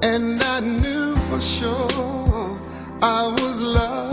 and 0.00 0.40
I 0.44 0.60
knew 0.60 1.16
for 1.28 1.40
sure 1.40 2.60
I 3.02 3.26
was 3.26 3.60
loved. 3.60 4.07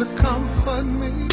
To 0.00 0.06
comfort 0.16 0.84
me. 0.84 1.28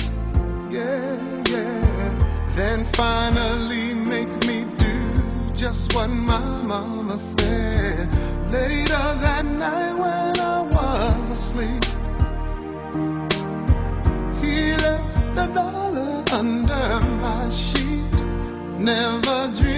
Yeah, 0.69 1.43
yeah. 1.49 2.45
Then 2.49 2.84
finally 2.84 3.93
make 3.93 4.32
me 4.45 4.65
do 4.77 4.95
just 5.56 5.95
what 5.95 6.10
my 6.10 6.39
mama 6.63 7.17
said. 7.17 8.13
Later 8.51 9.08
that 9.23 9.45
night 9.45 9.93
when 9.93 10.39
I 10.39 10.60
was 10.75 11.30
asleep, 11.30 11.86
he 14.41 14.75
left 14.84 15.38
a 15.45 15.47
dollar 15.53 16.23
under 16.34 16.99
my 17.23 17.49
sheet. 17.49 18.15
Never 18.77 19.49
dreamed 19.56 19.76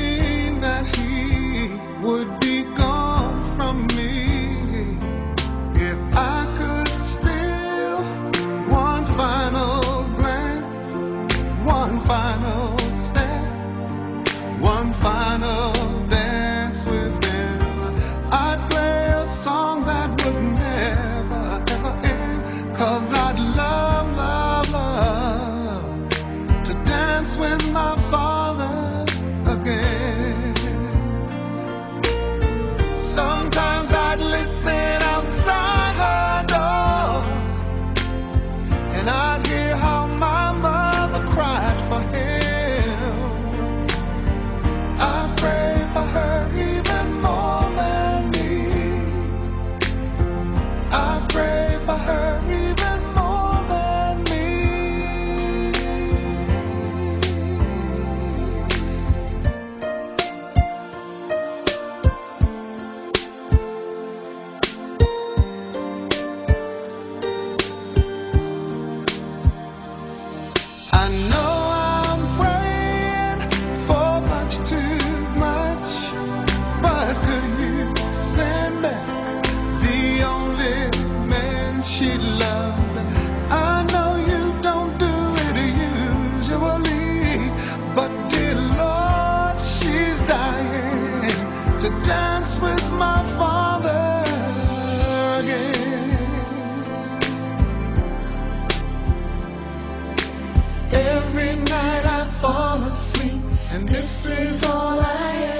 this 103.88 104.26
is 104.26 104.64
all 104.66 105.00
I 105.00 105.32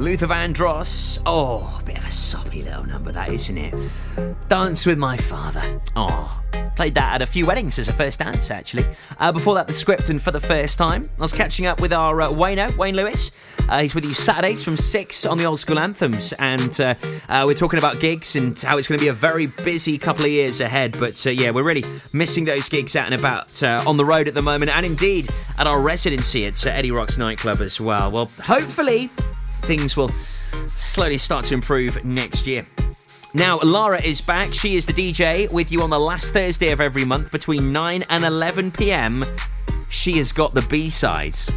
Luther 0.00 0.26
Vandross. 0.26 1.20
Oh, 1.26 1.80
bit 1.84 1.98
of 1.98 2.04
a 2.04 2.10
soppy 2.10 2.62
little 2.62 2.84
number, 2.84 3.12
that, 3.12 3.28
isn't 3.28 3.58
it? 3.58 3.74
Dance 4.48 4.86
with 4.86 4.98
my 4.98 5.16
father. 5.16 5.80
Oh, 5.94 6.42
played 6.80 6.94
that 6.94 7.16
at 7.16 7.20
a 7.20 7.26
few 7.26 7.44
weddings 7.44 7.78
as 7.78 7.88
a 7.88 7.92
first 7.92 8.20
dance, 8.20 8.50
actually. 8.50 8.86
Uh, 9.18 9.30
before 9.30 9.54
that, 9.54 9.66
the 9.66 9.72
script, 9.74 10.08
and 10.08 10.22
for 10.22 10.30
the 10.30 10.40
first 10.40 10.78
time, 10.78 11.10
I 11.18 11.20
was 11.20 11.34
catching 11.34 11.66
up 11.66 11.78
with 11.78 11.92
our 11.92 12.22
uh, 12.22 12.30
Wayno, 12.30 12.74
Wayne 12.74 12.96
Lewis. 12.96 13.32
Uh, 13.68 13.82
he's 13.82 13.94
with 13.94 14.02
you 14.02 14.14
Saturdays 14.14 14.64
from 14.64 14.78
6 14.78 15.26
on 15.26 15.36
the 15.36 15.44
old 15.44 15.60
school 15.60 15.78
anthems, 15.78 16.32
and 16.38 16.80
uh, 16.80 16.94
uh, 17.28 17.44
we're 17.46 17.52
talking 17.52 17.78
about 17.78 18.00
gigs 18.00 18.34
and 18.34 18.58
how 18.58 18.78
it's 18.78 18.88
going 18.88 18.98
to 18.98 19.04
be 19.04 19.08
a 19.08 19.12
very 19.12 19.44
busy 19.44 19.98
couple 19.98 20.24
of 20.24 20.30
years 20.30 20.62
ahead. 20.62 20.98
But 20.98 21.26
uh, 21.26 21.30
yeah, 21.30 21.50
we're 21.50 21.64
really 21.64 21.84
missing 22.14 22.46
those 22.46 22.70
gigs 22.70 22.96
out 22.96 23.04
and 23.04 23.14
about 23.14 23.62
on 23.62 23.98
the 23.98 24.04
road 24.06 24.26
at 24.26 24.32
the 24.32 24.40
moment, 24.40 24.74
and 24.74 24.86
indeed 24.86 25.28
at 25.58 25.66
our 25.66 25.82
residency 25.82 26.46
at 26.46 26.64
Eddie 26.64 26.92
Rock's 26.92 27.18
nightclub 27.18 27.60
as 27.60 27.78
well. 27.78 28.10
Well, 28.10 28.30
hopefully 28.42 29.10
things 29.64 29.98
will 29.98 30.10
slowly 30.66 31.18
start 31.18 31.44
to 31.44 31.52
improve 31.52 32.02
next 32.06 32.46
year. 32.46 32.64
Now, 33.32 33.60
Lara 33.60 34.02
is 34.02 34.20
back. 34.20 34.52
She 34.52 34.74
is 34.74 34.86
the 34.86 34.92
DJ 34.92 35.50
with 35.52 35.70
you 35.70 35.82
on 35.82 35.90
the 35.90 36.00
last 36.00 36.32
Thursday 36.32 36.70
of 36.70 36.80
every 36.80 37.04
month 37.04 37.30
between 37.30 37.70
9 37.70 38.02
and 38.10 38.24
11 38.24 38.72
pm. 38.72 39.24
She 39.88 40.18
has 40.18 40.32
got 40.32 40.52
the 40.52 40.62
B 40.62 40.90
sides. 40.90 41.48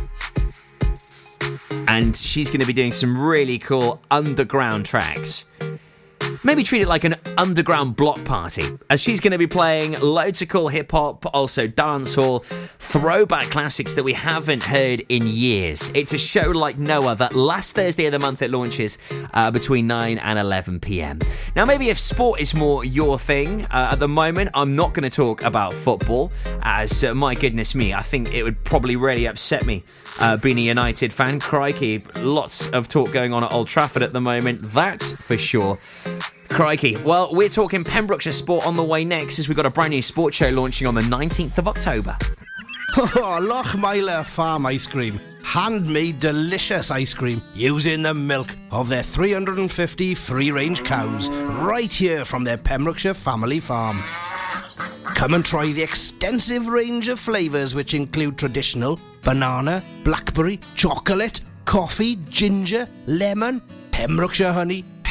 And 1.88 2.16
she's 2.16 2.50
going 2.50 2.60
to 2.60 2.68
be 2.68 2.74
doing 2.74 2.92
some 2.92 3.20
really 3.20 3.58
cool 3.58 4.00
underground 4.12 4.86
tracks. 4.86 5.46
Maybe 6.44 6.64
treat 6.64 6.82
it 6.82 6.88
like 6.88 7.04
an 7.04 7.16
underground 7.38 7.96
block 7.96 8.24
party, 8.26 8.66
as 8.90 9.02
she's 9.02 9.20
going 9.20 9.32
to 9.32 9.38
be 9.38 9.48
playing 9.48 10.00
loads 10.00 10.42
of 10.42 10.48
cool 10.50 10.68
hip 10.68 10.92
hop, 10.92 11.26
also 11.34 11.68
dancehall, 11.68 12.44
throwback 12.44 13.50
classics 13.50 13.96
that 13.96 14.04
we 14.04 14.14
haven't 14.14 14.64
heard 14.64 15.04
in 15.10 15.28
years. 15.28 15.92
It's 15.94 16.14
a 16.14 16.18
show 16.18 16.50
like 16.50 16.78
no 16.78 17.08
other. 17.08 17.30
Last 17.34 17.76
Thursday 17.76 18.06
of 18.06 18.12
the 18.12 18.20
month 18.20 18.42
it 18.42 18.52
launches 18.52 18.98
uh, 19.34 19.52
between 19.52 19.88
9 19.88 20.18
and 20.18 20.40
11 20.40 20.80
pm. 20.80 21.20
Now, 21.56 21.66
maybe 21.66 21.90
if 21.90 22.00
sport 22.00 22.42
is 22.42 22.54
more 22.54 22.86
your 22.86 23.20
thing, 23.20 23.66
uh, 23.66 23.90
at 23.92 24.00
the 24.00 24.08
moment 24.08 24.52
I'm 24.54 24.76
not 24.76 24.94
going 24.94 25.10
to 25.10 25.16
talk 25.16 25.44
about 25.44 25.74
football, 25.74 26.32
as 26.62 27.04
uh, 27.04 27.14
my 27.14 27.36
goodness 27.36 27.76
me, 27.76 27.94
I 27.94 28.02
think 28.02 28.34
it 28.34 28.44
would 28.44 28.64
probably 28.64 28.96
really 28.96 29.26
upset 29.26 29.66
me 29.66 29.84
uh, 30.20 30.38
being 30.38 30.58
a 30.58 30.62
United 30.62 31.12
fan. 31.12 31.40
Crikey, 31.40 32.00
lots 32.16 32.68
of 32.70 32.88
talk 32.88 33.12
going 33.12 33.34
on 33.34 33.44
at 33.44 33.52
Old 33.52 33.68
Trafford 33.68 34.04
at 34.04 34.12
the 34.12 34.22
moment, 34.22 34.60
that's 34.62 35.12
for 35.14 35.38
sure. 35.38 35.78
Crikey. 36.50 36.98
Well, 36.98 37.30
we're 37.32 37.50
talking 37.50 37.84
Pembrokeshire 37.84 38.34
sport 38.34 38.66
on 38.68 38.76
the 38.76 38.84
way 38.84 39.04
next 39.04 39.40
as 39.40 39.48
we've 39.48 39.58
got 39.58 39.66
a 39.66 39.70
brand 39.70 39.92
new 39.92 40.02
sports 40.02 40.38
show 40.38 40.50
launching 40.50 40.88
on 40.88 40.96
the 40.96 41.02
19th 41.02 41.58
of 41.58 41.68
October. 41.68 42.18
Oh, 42.96 43.40
Lochmeyler 43.42 44.24
Farm 44.24 44.68
Ice 44.68 44.86
Cream. 44.86 45.20
Handmade 45.42 46.20
delicious 46.20 46.92
ice 46.92 47.12
cream 47.12 47.42
using 47.56 48.04
the 48.04 48.14
milk 48.14 48.56
of 48.70 48.88
their 48.88 49.02
350 49.02 50.14
free 50.14 50.52
range 50.52 50.84
cows 50.84 51.28
right 51.30 51.92
here 51.92 52.24
from 52.24 52.44
their 52.44 52.58
Pembrokeshire 52.58 53.16
family 53.16 53.60
farm. 53.60 54.04
Come 55.16 55.34
and 55.34 55.44
try 55.44 55.72
the 55.72 55.82
extensive 55.82 56.68
range 56.68 57.08
of 57.08 57.20
flavours 57.20 57.74
which 57.74 57.96
include 57.96 58.38
traditional 58.38 59.00
banana, 59.24 59.84
blackberry, 60.04 60.60
chocolate, 60.76 61.42
coffee, 61.66 62.18
ginger, 62.30 62.88
lemon, 63.08 63.60
Pembrokeshire 63.92 64.54
honey, 64.54 64.86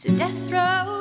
It's 0.00 0.04
a 0.04 0.16
death 0.16 0.52
row 0.52 0.97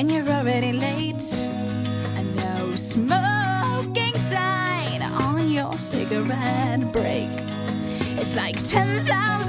when 0.00 0.08
you're 0.08 0.34
already 0.34 0.72
late. 0.72 1.30
And 2.16 2.34
no 2.36 2.74
smoking 2.74 4.18
sign 4.18 5.02
on 5.02 5.50
your 5.50 5.76
cigarette 5.76 6.90
break. 6.90 7.28
It's 8.16 8.34
like 8.34 8.56
10,000 8.66 9.39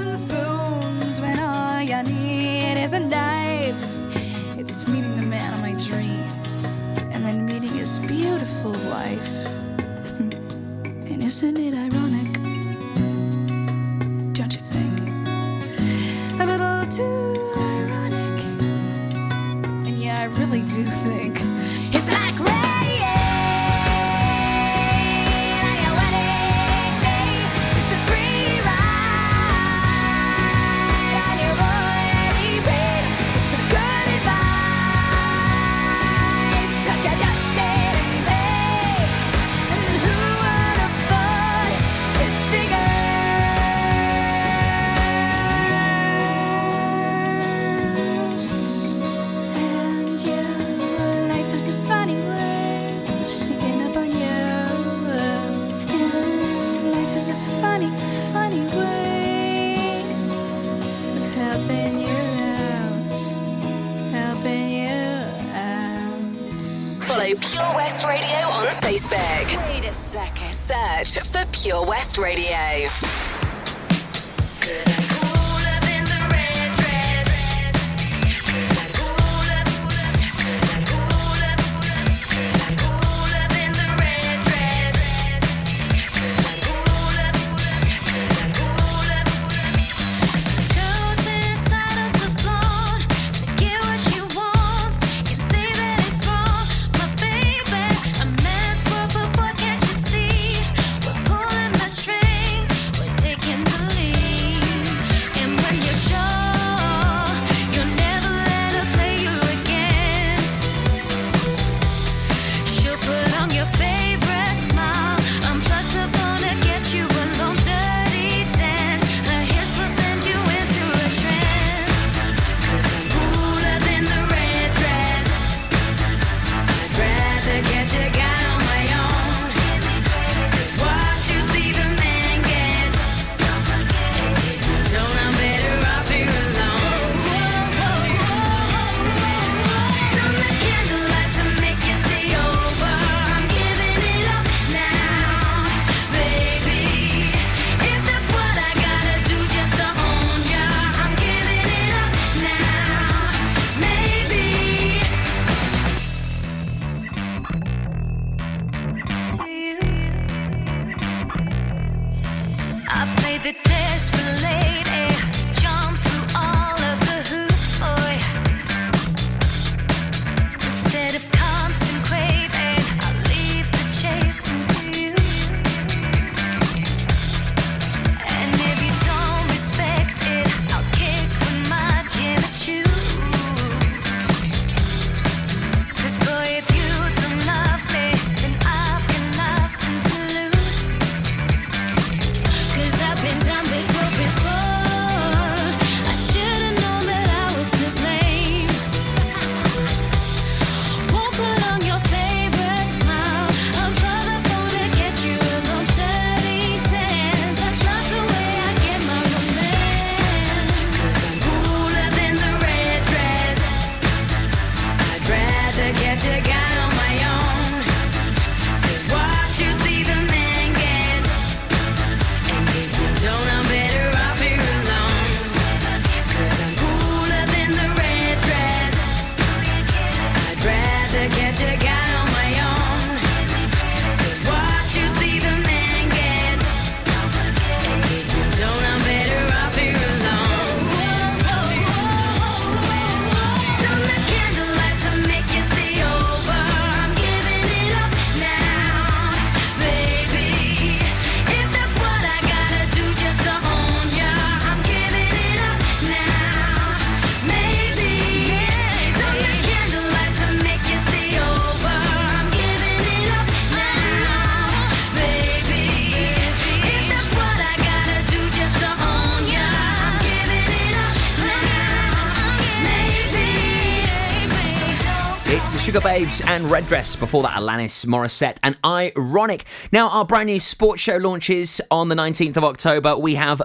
And 276.12 276.70
Red 276.70 276.84
Dress. 276.84 277.16
Before 277.16 277.42
that, 277.42 277.52
Alanis 277.52 278.04
Morissette 278.04 278.58
and 278.62 278.76
Ironic. 278.84 279.64
Now, 279.92 280.10
our 280.10 280.26
brand 280.26 280.48
new 280.48 280.60
sports 280.60 281.00
show 281.00 281.16
launches 281.16 281.80
on 281.90 282.10
the 282.10 282.14
19th 282.14 282.58
of 282.58 282.64
October. 282.64 283.16
We 283.16 283.36
have 283.36 283.62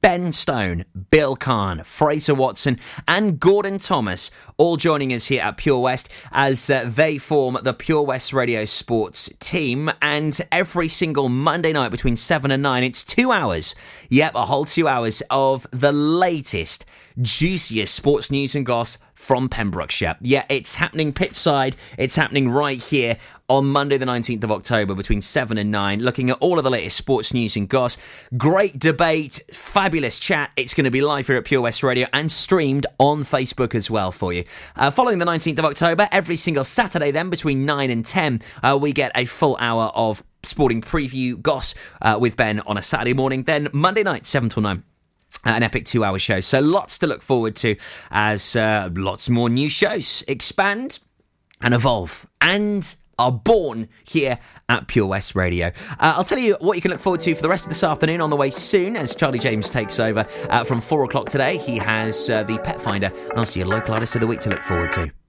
Ben 0.00 0.32
Stone, 0.32 0.86
Bill 1.10 1.36
Kahn, 1.36 1.84
Fraser 1.84 2.34
Watson, 2.34 2.80
and 3.06 3.38
Gordon 3.38 3.78
Thomas 3.78 4.30
all 4.56 4.78
joining 4.78 5.12
us 5.12 5.26
here 5.26 5.42
at 5.42 5.58
Pure 5.58 5.80
West 5.80 6.08
as 6.32 6.70
uh, 6.70 6.86
they 6.88 7.18
form 7.18 7.58
the 7.62 7.74
Pure 7.74 8.04
West 8.04 8.32
Radio 8.32 8.64
Sports 8.64 9.28
team. 9.38 9.90
And 10.00 10.40
every 10.50 10.88
single 10.88 11.28
Monday 11.28 11.74
night 11.74 11.90
between 11.90 12.16
7 12.16 12.50
and 12.50 12.62
9, 12.62 12.84
it's 12.84 13.04
two 13.04 13.32
hours. 13.32 13.74
Yep, 14.08 14.34
a 14.34 14.46
whole 14.46 14.64
two 14.64 14.88
hours 14.88 15.22
of 15.28 15.66
the 15.72 15.92
latest, 15.92 16.86
juiciest 17.20 17.94
sports 17.94 18.30
news 18.30 18.54
and 18.54 18.64
gossip 18.64 19.02
from 19.22 19.48
Pembrokeshire. 19.48 20.16
Yeah, 20.20 20.44
it's 20.48 20.74
happening 20.74 21.12
pitside. 21.12 21.76
It's 21.96 22.16
happening 22.16 22.48
right 22.48 22.82
here 22.82 23.18
on 23.48 23.66
Monday, 23.66 23.96
the 23.96 24.04
19th 24.04 24.42
of 24.42 24.50
October, 24.50 24.96
between 24.96 25.20
7 25.20 25.56
and 25.58 25.70
9, 25.70 26.00
looking 26.00 26.30
at 26.30 26.38
all 26.40 26.58
of 26.58 26.64
the 26.64 26.70
latest 26.70 26.96
sports 26.96 27.32
news 27.32 27.54
and 27.54 27.68
goss. 27.68 27.96
Great 28.36 28.80
debate, 28.80 29.40
fabulous 29.52 30.18
chat. 30.18 30.50
It's 30.56 30.74
going 30.74 30.86
to 30.86 30.90
be 30.90 31.02
live 31.02 31.28
here 31.28 31.36
at 31.36 31.44
Pure 31.44 31.60
West 31.60 31.84
Radio 31.84 32.08
and 32.12 32.32
streamed 32.32 32.84
on 32.98 33.22
Facebook 33.22 33.76
as 33.76 33.88
well 33.88 34.10
for 34.10 34.32
you. 34.32 34.42
Uh, 34.74 34.90
following 34.90 35.20
the 35.20 35.24
19th 35.24 35.60
of 35.60 35.66
October, 35.66 36.08
every 36.10 36.36
single 36.36 36.64
Saturday, 36.64 37.12
then 37.12 37.30
between 37.30 37.64
9 37.64 37.90
and 37.90 38.04
10, 38.04 38.40
uh, 38.64 38.76
we 38.80 38.92
get 38.92 39.12
a 39.14 39.24
full 39.24 39.56
hour 39.60 39.92
of 39.94 40.24
sporting 40.42 40.80
preview 40.80 41.40
goss 41.40 41.76
uh, 42.00 42.18
with 42.20 42.36
Ben 42.36 42.58
on 42.66 42.76
a 42.76 42.82
Saturday 42.82 43.14
morning. 43.14 43.44
Then 43.44 43.68
Monday 43.72 44.02
night, 44.02 44.26
7 44.26 44.48
till 44.48 44.62
9 44.64 44.82
an 45.44 45.62
epic 45.62 45.84
two 45.84 46.04
hour 46.04 46.18
show. 46.18 46.40
So 46.40 46.60
lots 46.60 46.98
to 46.98 47.06
look 47.06 47.22
forward 47.22 47.56
to 47.56 47.76
as 48.10 48.56
uh, 48.56 48.90
lots 48.94 49.28
more 49.28 49.48
new 49.48 49.70
shows 49.70 50.24
expand 50.28 50.98
and 51.60 51.74
evolve 51.74 52.26
and 52.40 52.94
are 53.18 53.32
born 53.32 53.88
here 54.04 54.38
at 54.68 54.88
Pure 54.88 55.06
West 55.06 55.34
Radio. 55.34 55.68
Uh, 55.90 56.14
I'll 56.16 56.24
tell 56.24 56.38
you 56.38 56.56
what 56.60 56.76
you 56.76 56.82
can 56.82 56.90
look 56.90 57.00
forward 57.00 57.20
to 57.20 57.34
for 57.34 57.42
the 57.42 57.48
rest 57.48 57.64
of 57.64 57.70
this 57.70 57.84
afternoon 57.84 58.20
on 58.20 58.30
the 58.30 58.36
way 58.36 58.50
soon 58.50 58.96
as 58.96 59.14
Charlie 59.14 59.38
James 59.38 59.70
takes 59.70 60.00
over 60.00 60.26
uh, 60.48 60.64
from 60.64 60.80
four 60.80 61.04
o'clock 61.04 61.28
today. 61.28 61.58
He 61.58 61.78
has 61.78 62.28
uh, 62.30 62.42
the 62.42 62.58
Pet 62.58 62.80
Finder 62.80 63.12
and 63.30 63.38
also 63.38 63.60
your 63.60 63.68
local 63.68 63.94
artist 63.94 64.14
of 64.16 64.20
the 64.20 64.26
week 64.26 64.40
to 64.40 64.50
look 64.50 64.62
forward 64.62 64.92
to. 64.92 65.21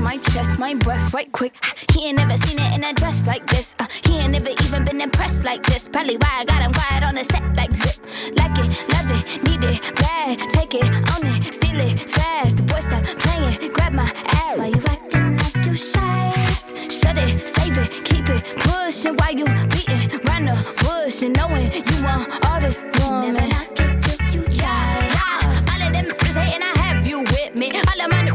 My 0.00 0.16
chest, 0.18 0.58
my 0.58 0.74
breath 0.74 1.12
right 1.14 1.30
quick. 1.32 1.54
He 1.92 2.06
ain't 2.06 2.16
never 2.16 2.36
seen 2.46 2.58
it 2.58 2.74
in 2.76 2.84
a 2.84 2.92
dress 2.92 3.26
like 3.26 3.46
this. 3.46 3.74
Uh, 3.78 3.86
he 4.04 4.18
ain't 4.18 4.32
never 4.32 4.50
even 4.64 4.84
been 4.84 5.00
impressed 5.00 5.44
like 5.44 5.62
this. 5.64 5.88
Probably 5.88 6.16
why 6.16 6.40
I 6.40 6.44
got 6.44 6.62
him 6.62 6.72
quiet 6.72 7.04
on 7.04 7.14
the 7.14 7.24
set 7.24 7.44
like 7.56 7.74
zip. 7.76 7.96
Like 8.36 8.56
it, 8.58 8.68
love 8.94 9.10
it, 9.10 9.42
need 9.44 9.64
it, 9.64 9.80
bad. 9.96 10.38
Take 10.52 10.74
it, 10.74 10.84
own 10.84 11.26
it, 11.26 11.54
steal 11.54 11.80
it, 11.80 11.98
fast. 12.00 12.56
The 12.56 12.62
boy 12.62 12.80
stop 12.80 13.04
playing, 13.04 13.72
grab 13.72 13.94
my 13.94 14.10
ass. 14.44 14.58
Why 14.58 14.66
you 14.68 14.82
acting 14.88 15.36
like 15.36 15.66
you 15.66 15.74
shy? 15.74 16.32
Shut 16.90 17.18
it, 17.18 17.48
save 17.48 17.78
it, 17.78 18.04
keep 18.04 18.28
it 18.28 18.44
pushing 18.58 19.14
while 19.16 19.34
you 19.34 19.46
beating 19.72 20.20
round 20.26 20.48
the 20.48 20.56
bush 20.82 21.22
and 21.22 21.36
knowing 21.36 21.70
you 21.72 22.02
want 22.02 22.46
all 22.46 22.60
this 22.60 22.84
woman. 23.00 23.34
Never 23.34 23.48
knock 23.48 23.80
it 23.80 24.02
till 24.02 24.26
you 24.34 24.42
try. 24.54 25.08
Yeah, 25.14 25.64
all 25.70 25.82
of 25.86 25.92
them 25.92 26.06
hating, 26.20 26.62
I 26.62 26.78
have 26.82 27.06
you 27.06 27.20
with 27.20 27.54
me. 27.54 27.70
All 27.72 28.00
of 28.04 28.10
my 28.10 28.27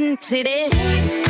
need 0.00 0.46
out 0.46 1.27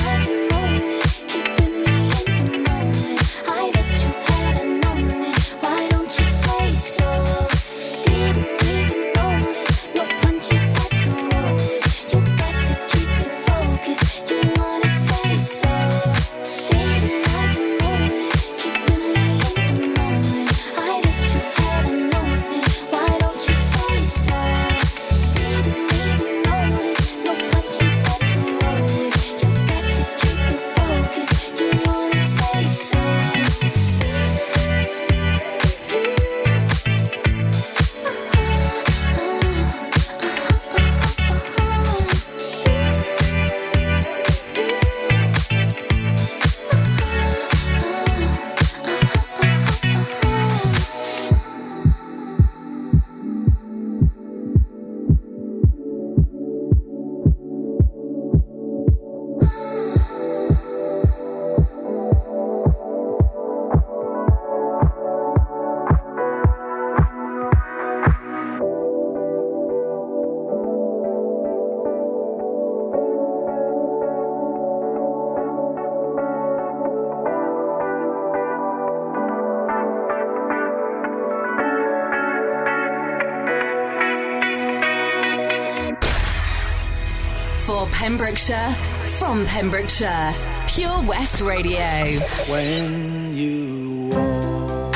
Pembrokeshire, 87.92 88.72
from 89.18 89.44
Pembrokeshire, 89.46 90.32
Pure 90.66 91.02
West 91.02 91.40
Radio. 91.40 92.20
When 92.48 93.34
you 93.36 94.10
walk 94.12 94.94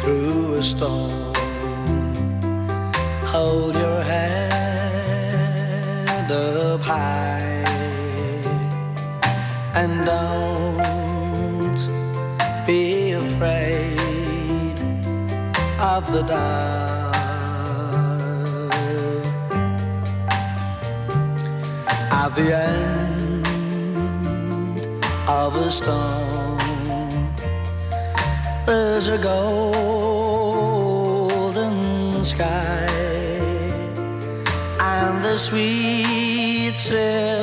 through 0.00 0.54
a 0.54 0.62
storm, 0.62 1.34
hold 3.26 3.74
your 3.74 4.02
head 4.02 4.52
up 6.30 6.80
high 6.80 7.38
and 9.74 10.04
don't 10.04 11.78
be 12.66 13.12
afraid 13.12 13.98
of 15.80 16.10
the 16.12 16.22
dark. 16.22 16.81
The 22.34 22.56
end 22.56 23.44
of 25.28 25.54
a 25.54 25.70
storm, 25.70 26.56
there's 28.64 29.08
a 29.08 29.18
golden 29.18 29.74
sky 32.24 32.86
and 34.80 35.22
the 35.22 35.36
sweet 35.36 36.78
silver 36.78 37.41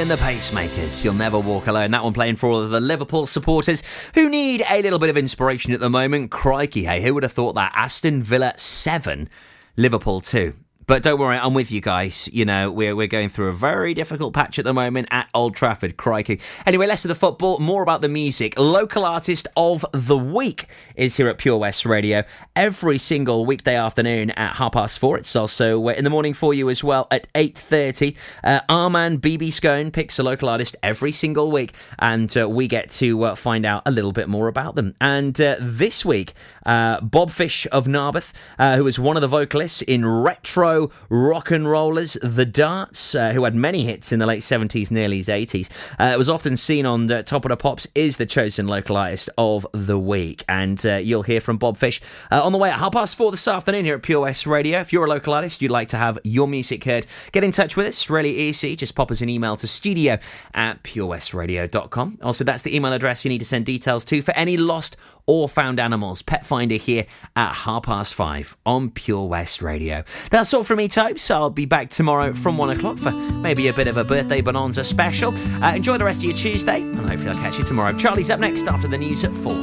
And 0.00 0.10
the 0.10 0.16
Pacemakers, 0.16 1.04
You'll 1.04 1.12
Never 1.12 1.38
Walk 1.38 1.66
Alone. 1.66 1.90
That 1.90 2.02
one 2.02 2.14
playing 2.14 2.36
for 2.36 2.48
all 2.48 2.62
of 2.62 2.70
the 2.70 2.80
Liverpool 2.80 3.26
supporters 3.26 3.82
who 4.14 4.30
need 4.30 4.64
a 4.70 4.80
little 4.80 4.98
bit 4.98 5.10
of 5.10 5.16
inspiration 5.18 5.74
at 5.74 5.80
the 5.80 5.90
moment. 5.90 6.30
Crikey, 6.30 6.84
hey, 6.84 7.02
who 7.02 7.12
would 7.12 7.22
have 7.22 7.32
thought 7.32 7.54
that? 7.56 7.70
Aston 7.74 8.22
Villa 8.22 8.54
7, 8.56 9.28
Liverpool 9.76 10.22
2. 10.22 10.54
But 10.86 11.02
don't 11.02 11.20
worry, 11.20 11.36
I'm 11.36 11.54
with 11.54 11.70
you 11.70 11.80
guys. 11.80 12.28
You 12.32 12.44
know, 12.44 12.70
we're, 12.70 12.96
we're 12.96 13.06
going 13.06 13.28
through 13.28 13.48
a 13.48 13.52
very 13.52 13.94
difficult 13.94 14.34
patch 14.34 14.58
at 14.58 14.64
the 14.64 14.74
moment 14.74 15.08
at 15.10 15.28
Old 15.34 15.54
Trafford. 15.54 15.96
Crikey. 15.96 16.40
Anyway, 16.66 16.86
less 16.86 17.04
of 17.04 17.10
the 17.10 17.14
football, 17.14 17.58
more 17.58 17.82
about 17.82 18.00
the 18.00 18.08
music. 18.08 18.58
Local 18.58 19.04
artist 19.04 19.46
of 19.56 19.84
the 19.92 20.16
week 20.16 20.66
is 20.96 21.16
here 21.16 21.28
at 21.28 21.38
Pure 21.38 21.58
West 21.58 21.86
Radio 21.86 22.24
every 22.56 22.98
single 22.98 23.46
weekday 23.46 23.76
afternoon 23.76 24.30
at 24.32 24.56
half 24.56 24.72
past 24.72 24.98
four. 24.98 25.16
It's 25.16 25.34
also 25.36 25.88
uh, 25.88 25.92
in 25.92 26.04
the 26.04 26.10
morning 26.10 26.34
for 26.34 26.52
you 26.52 26.68
as 26.70 26.82
well 26.82 27.06
at 27.10 27.32
8.30. 27.34 28.16
Uh, 28.42 28.60
Arman 28.68 29.18
BB 29.18 29.52
Scone 29.52 29.90
picks 29.90 30.18
a 30.18 30.22
local 30.22 30.48
artist 30.48 30.76
every 30.82 31.12
single 31.12 31.50
week 31.50 31.72
and 31.98 32.36
uh, 32.36 32.48
we 32.48 32.66
get 32.66 32.90
to 32.90 33.22
uh, 33.24 33.34
find 33.34 33.64
out 33.64 33.82
a 33.86 33.90
little 33.90 34.12
bit 34.12 34.28
more 34.28 34.48
about 34.48 34.74
them. 34.74 34.94
And 35.00 35.40
uh, 35.40 35.56
this 35.60 36.04
week, 36.04 36.34
uh, 36.66 37.00
Bob 37.00 37.30
Fish 37.30 37.66
of 37.72 37.86
Narberth, 37.86 38.32
uh, 38.58 38.76
who 38.76 38.84
was 38.84 38.98
one 38.98 39.16
of 39.16 39.20
the 39.20 39.28
vocalists 39.28 39.82
in 39.82 40.04
Retro 40.04 40.90
Rock 41.08 41.50
and 41.50 41.68
Rollers, 41.68 42.16
The 42.22 42.46
Darts, 42.46 43.14
uh, 43.14 43.32
who 43.32 43.44
had 43.44 43.54
many 43.54 43.84
hits 43.84 44.12
in 44.12 44.18
the 44.18 44.26
late 44.26 44.42
70s 44.42 44.90
and 44.90 44.98
early 44.98 45.20
80s. 45.20 45.70
Uh, 45.98 46.14
was 46.18 46.28
often 46.28 46.56
seen 46.56 46.86
on 46.86 47.08
Top 47.08 47.44
of 47.44 47.50
the 47.50 47.56
Pops, 47.56 47.86
is 47.94 48.16
the 48.16 48.26
chosen 48.26 48.66
local 48.66 48.96
artist 48.96 49.30
of 49.38 49.66
the 49.72 49.98
week. 49.98 50.44
And 50.48 50.84
uh, 50.84 50.96
you'll 50.96 51.22
hear 51.22 51.40
from 51.40 51.58
Bob 51.58 51.76
Fish 51.76 52.00
uh, 52.30 52.44
on 52.44 52.52
the 52.52 52.58
way 52.58 52.70
at 52.70 52.78
half 52.78 52.92
past 52.92 53.16
four 53.16 53.30
this 53.30 53.46
afternoon 53.48 53.84
here 53.84 53.94
at 53.94 54.02
Pure 54.02 54.20
West 54.20 54.46
Radio. 54.46 54.80
If 54.80 54.92
you're 54.92 55.04
a 55.04 55.08
local 55.08 55.32
artist, 55.32 55.62
you'd 55.62 55.70
like 55.70 55.88
to 55.88 55.96
have 55.96 56.18
your 56.24 56.48
music 56.48 56.84
heard, 56.84 57.06
get 57.32 57.44
in 57.44 57.50
touch 57.50 57.76
with 57.76 57.86
us. 57.86 58.10
Really 58.10 58.36
easy. 58.36 58.76
Just 58.76 58.94
pop 58.94 59.10
us 59.10 59.20
an 59.20 59.28
email 59.28 59.56
to 59.56 59.66
studio 59.66 60.18
at 60.54 60.82
purewestradio.com. 60.82 62.18
Also, 62.22 62.44
that's 62.44 62.62
the 62.62 62.74
email 62.74 62.92
address 62.92 63.24
you 63.24 63.28
need 63.28 63.38
to 63.38 63.44
send 63.44 63.66
details 63.66 64.04
to 64.06 64.22
for 64.22 64.32
any 64.32 64.56
lost 64.56 64.96
or 65.26 65.48
found 65.48 65.80
animals. 65.80 66.22
Pet 66.22 66.44
Finder 66.50 66.74
here 66.74 67.06
at 67.36 67.52
half 67.54 67.84
past 67.84 68.12
five 68.12 68.56
on 68.66 68.90
Pure 68.90 69.28
West 69.28 69.62
Radio. 69.62 70.02
That's 70.32 70.52
all 70.52 70.64
from 70.64 70.78
me, 70.78 70.88
types. 70.88 71.30
I'll 71.30 71.48
be 71.48 71.64
back 71.64 71.90
tomorrow 71.90 72.34
from 72.34 72.58
one 72.58 72.70
o'clock 72.70 72.98
for 72.98 73.12
maybe 73.12 73.68
a 73.68 73.72
bit 73.72 73.86
of 73.86 73.96
a 73.96 74.02
birthday 74.02 74.40
bonanza 74.40 74.82
special. 74.82 75.32
Uh, 75.62 75.74
enjoy 75.76 75.96
the 75.96 76.04
rest 76.04 76.22
of 76.22 76.24
your 76.24 76.36
Tuesday, 76.36 76.80
and 76.80 77.08
hopefully 77.08 77.30
I'll 77.30 77.36
catch 77.36 77.56
you 77.56 77.64
tomorrow. 77.64 77.96
Charlie's 77.96 78.30
up 78.30 78.40
next 78.40 78.66
after 78.66 78.88
the 78.88 78.98
news 78.98 79.22
at 79.22 79.32
four. 79.32 79.54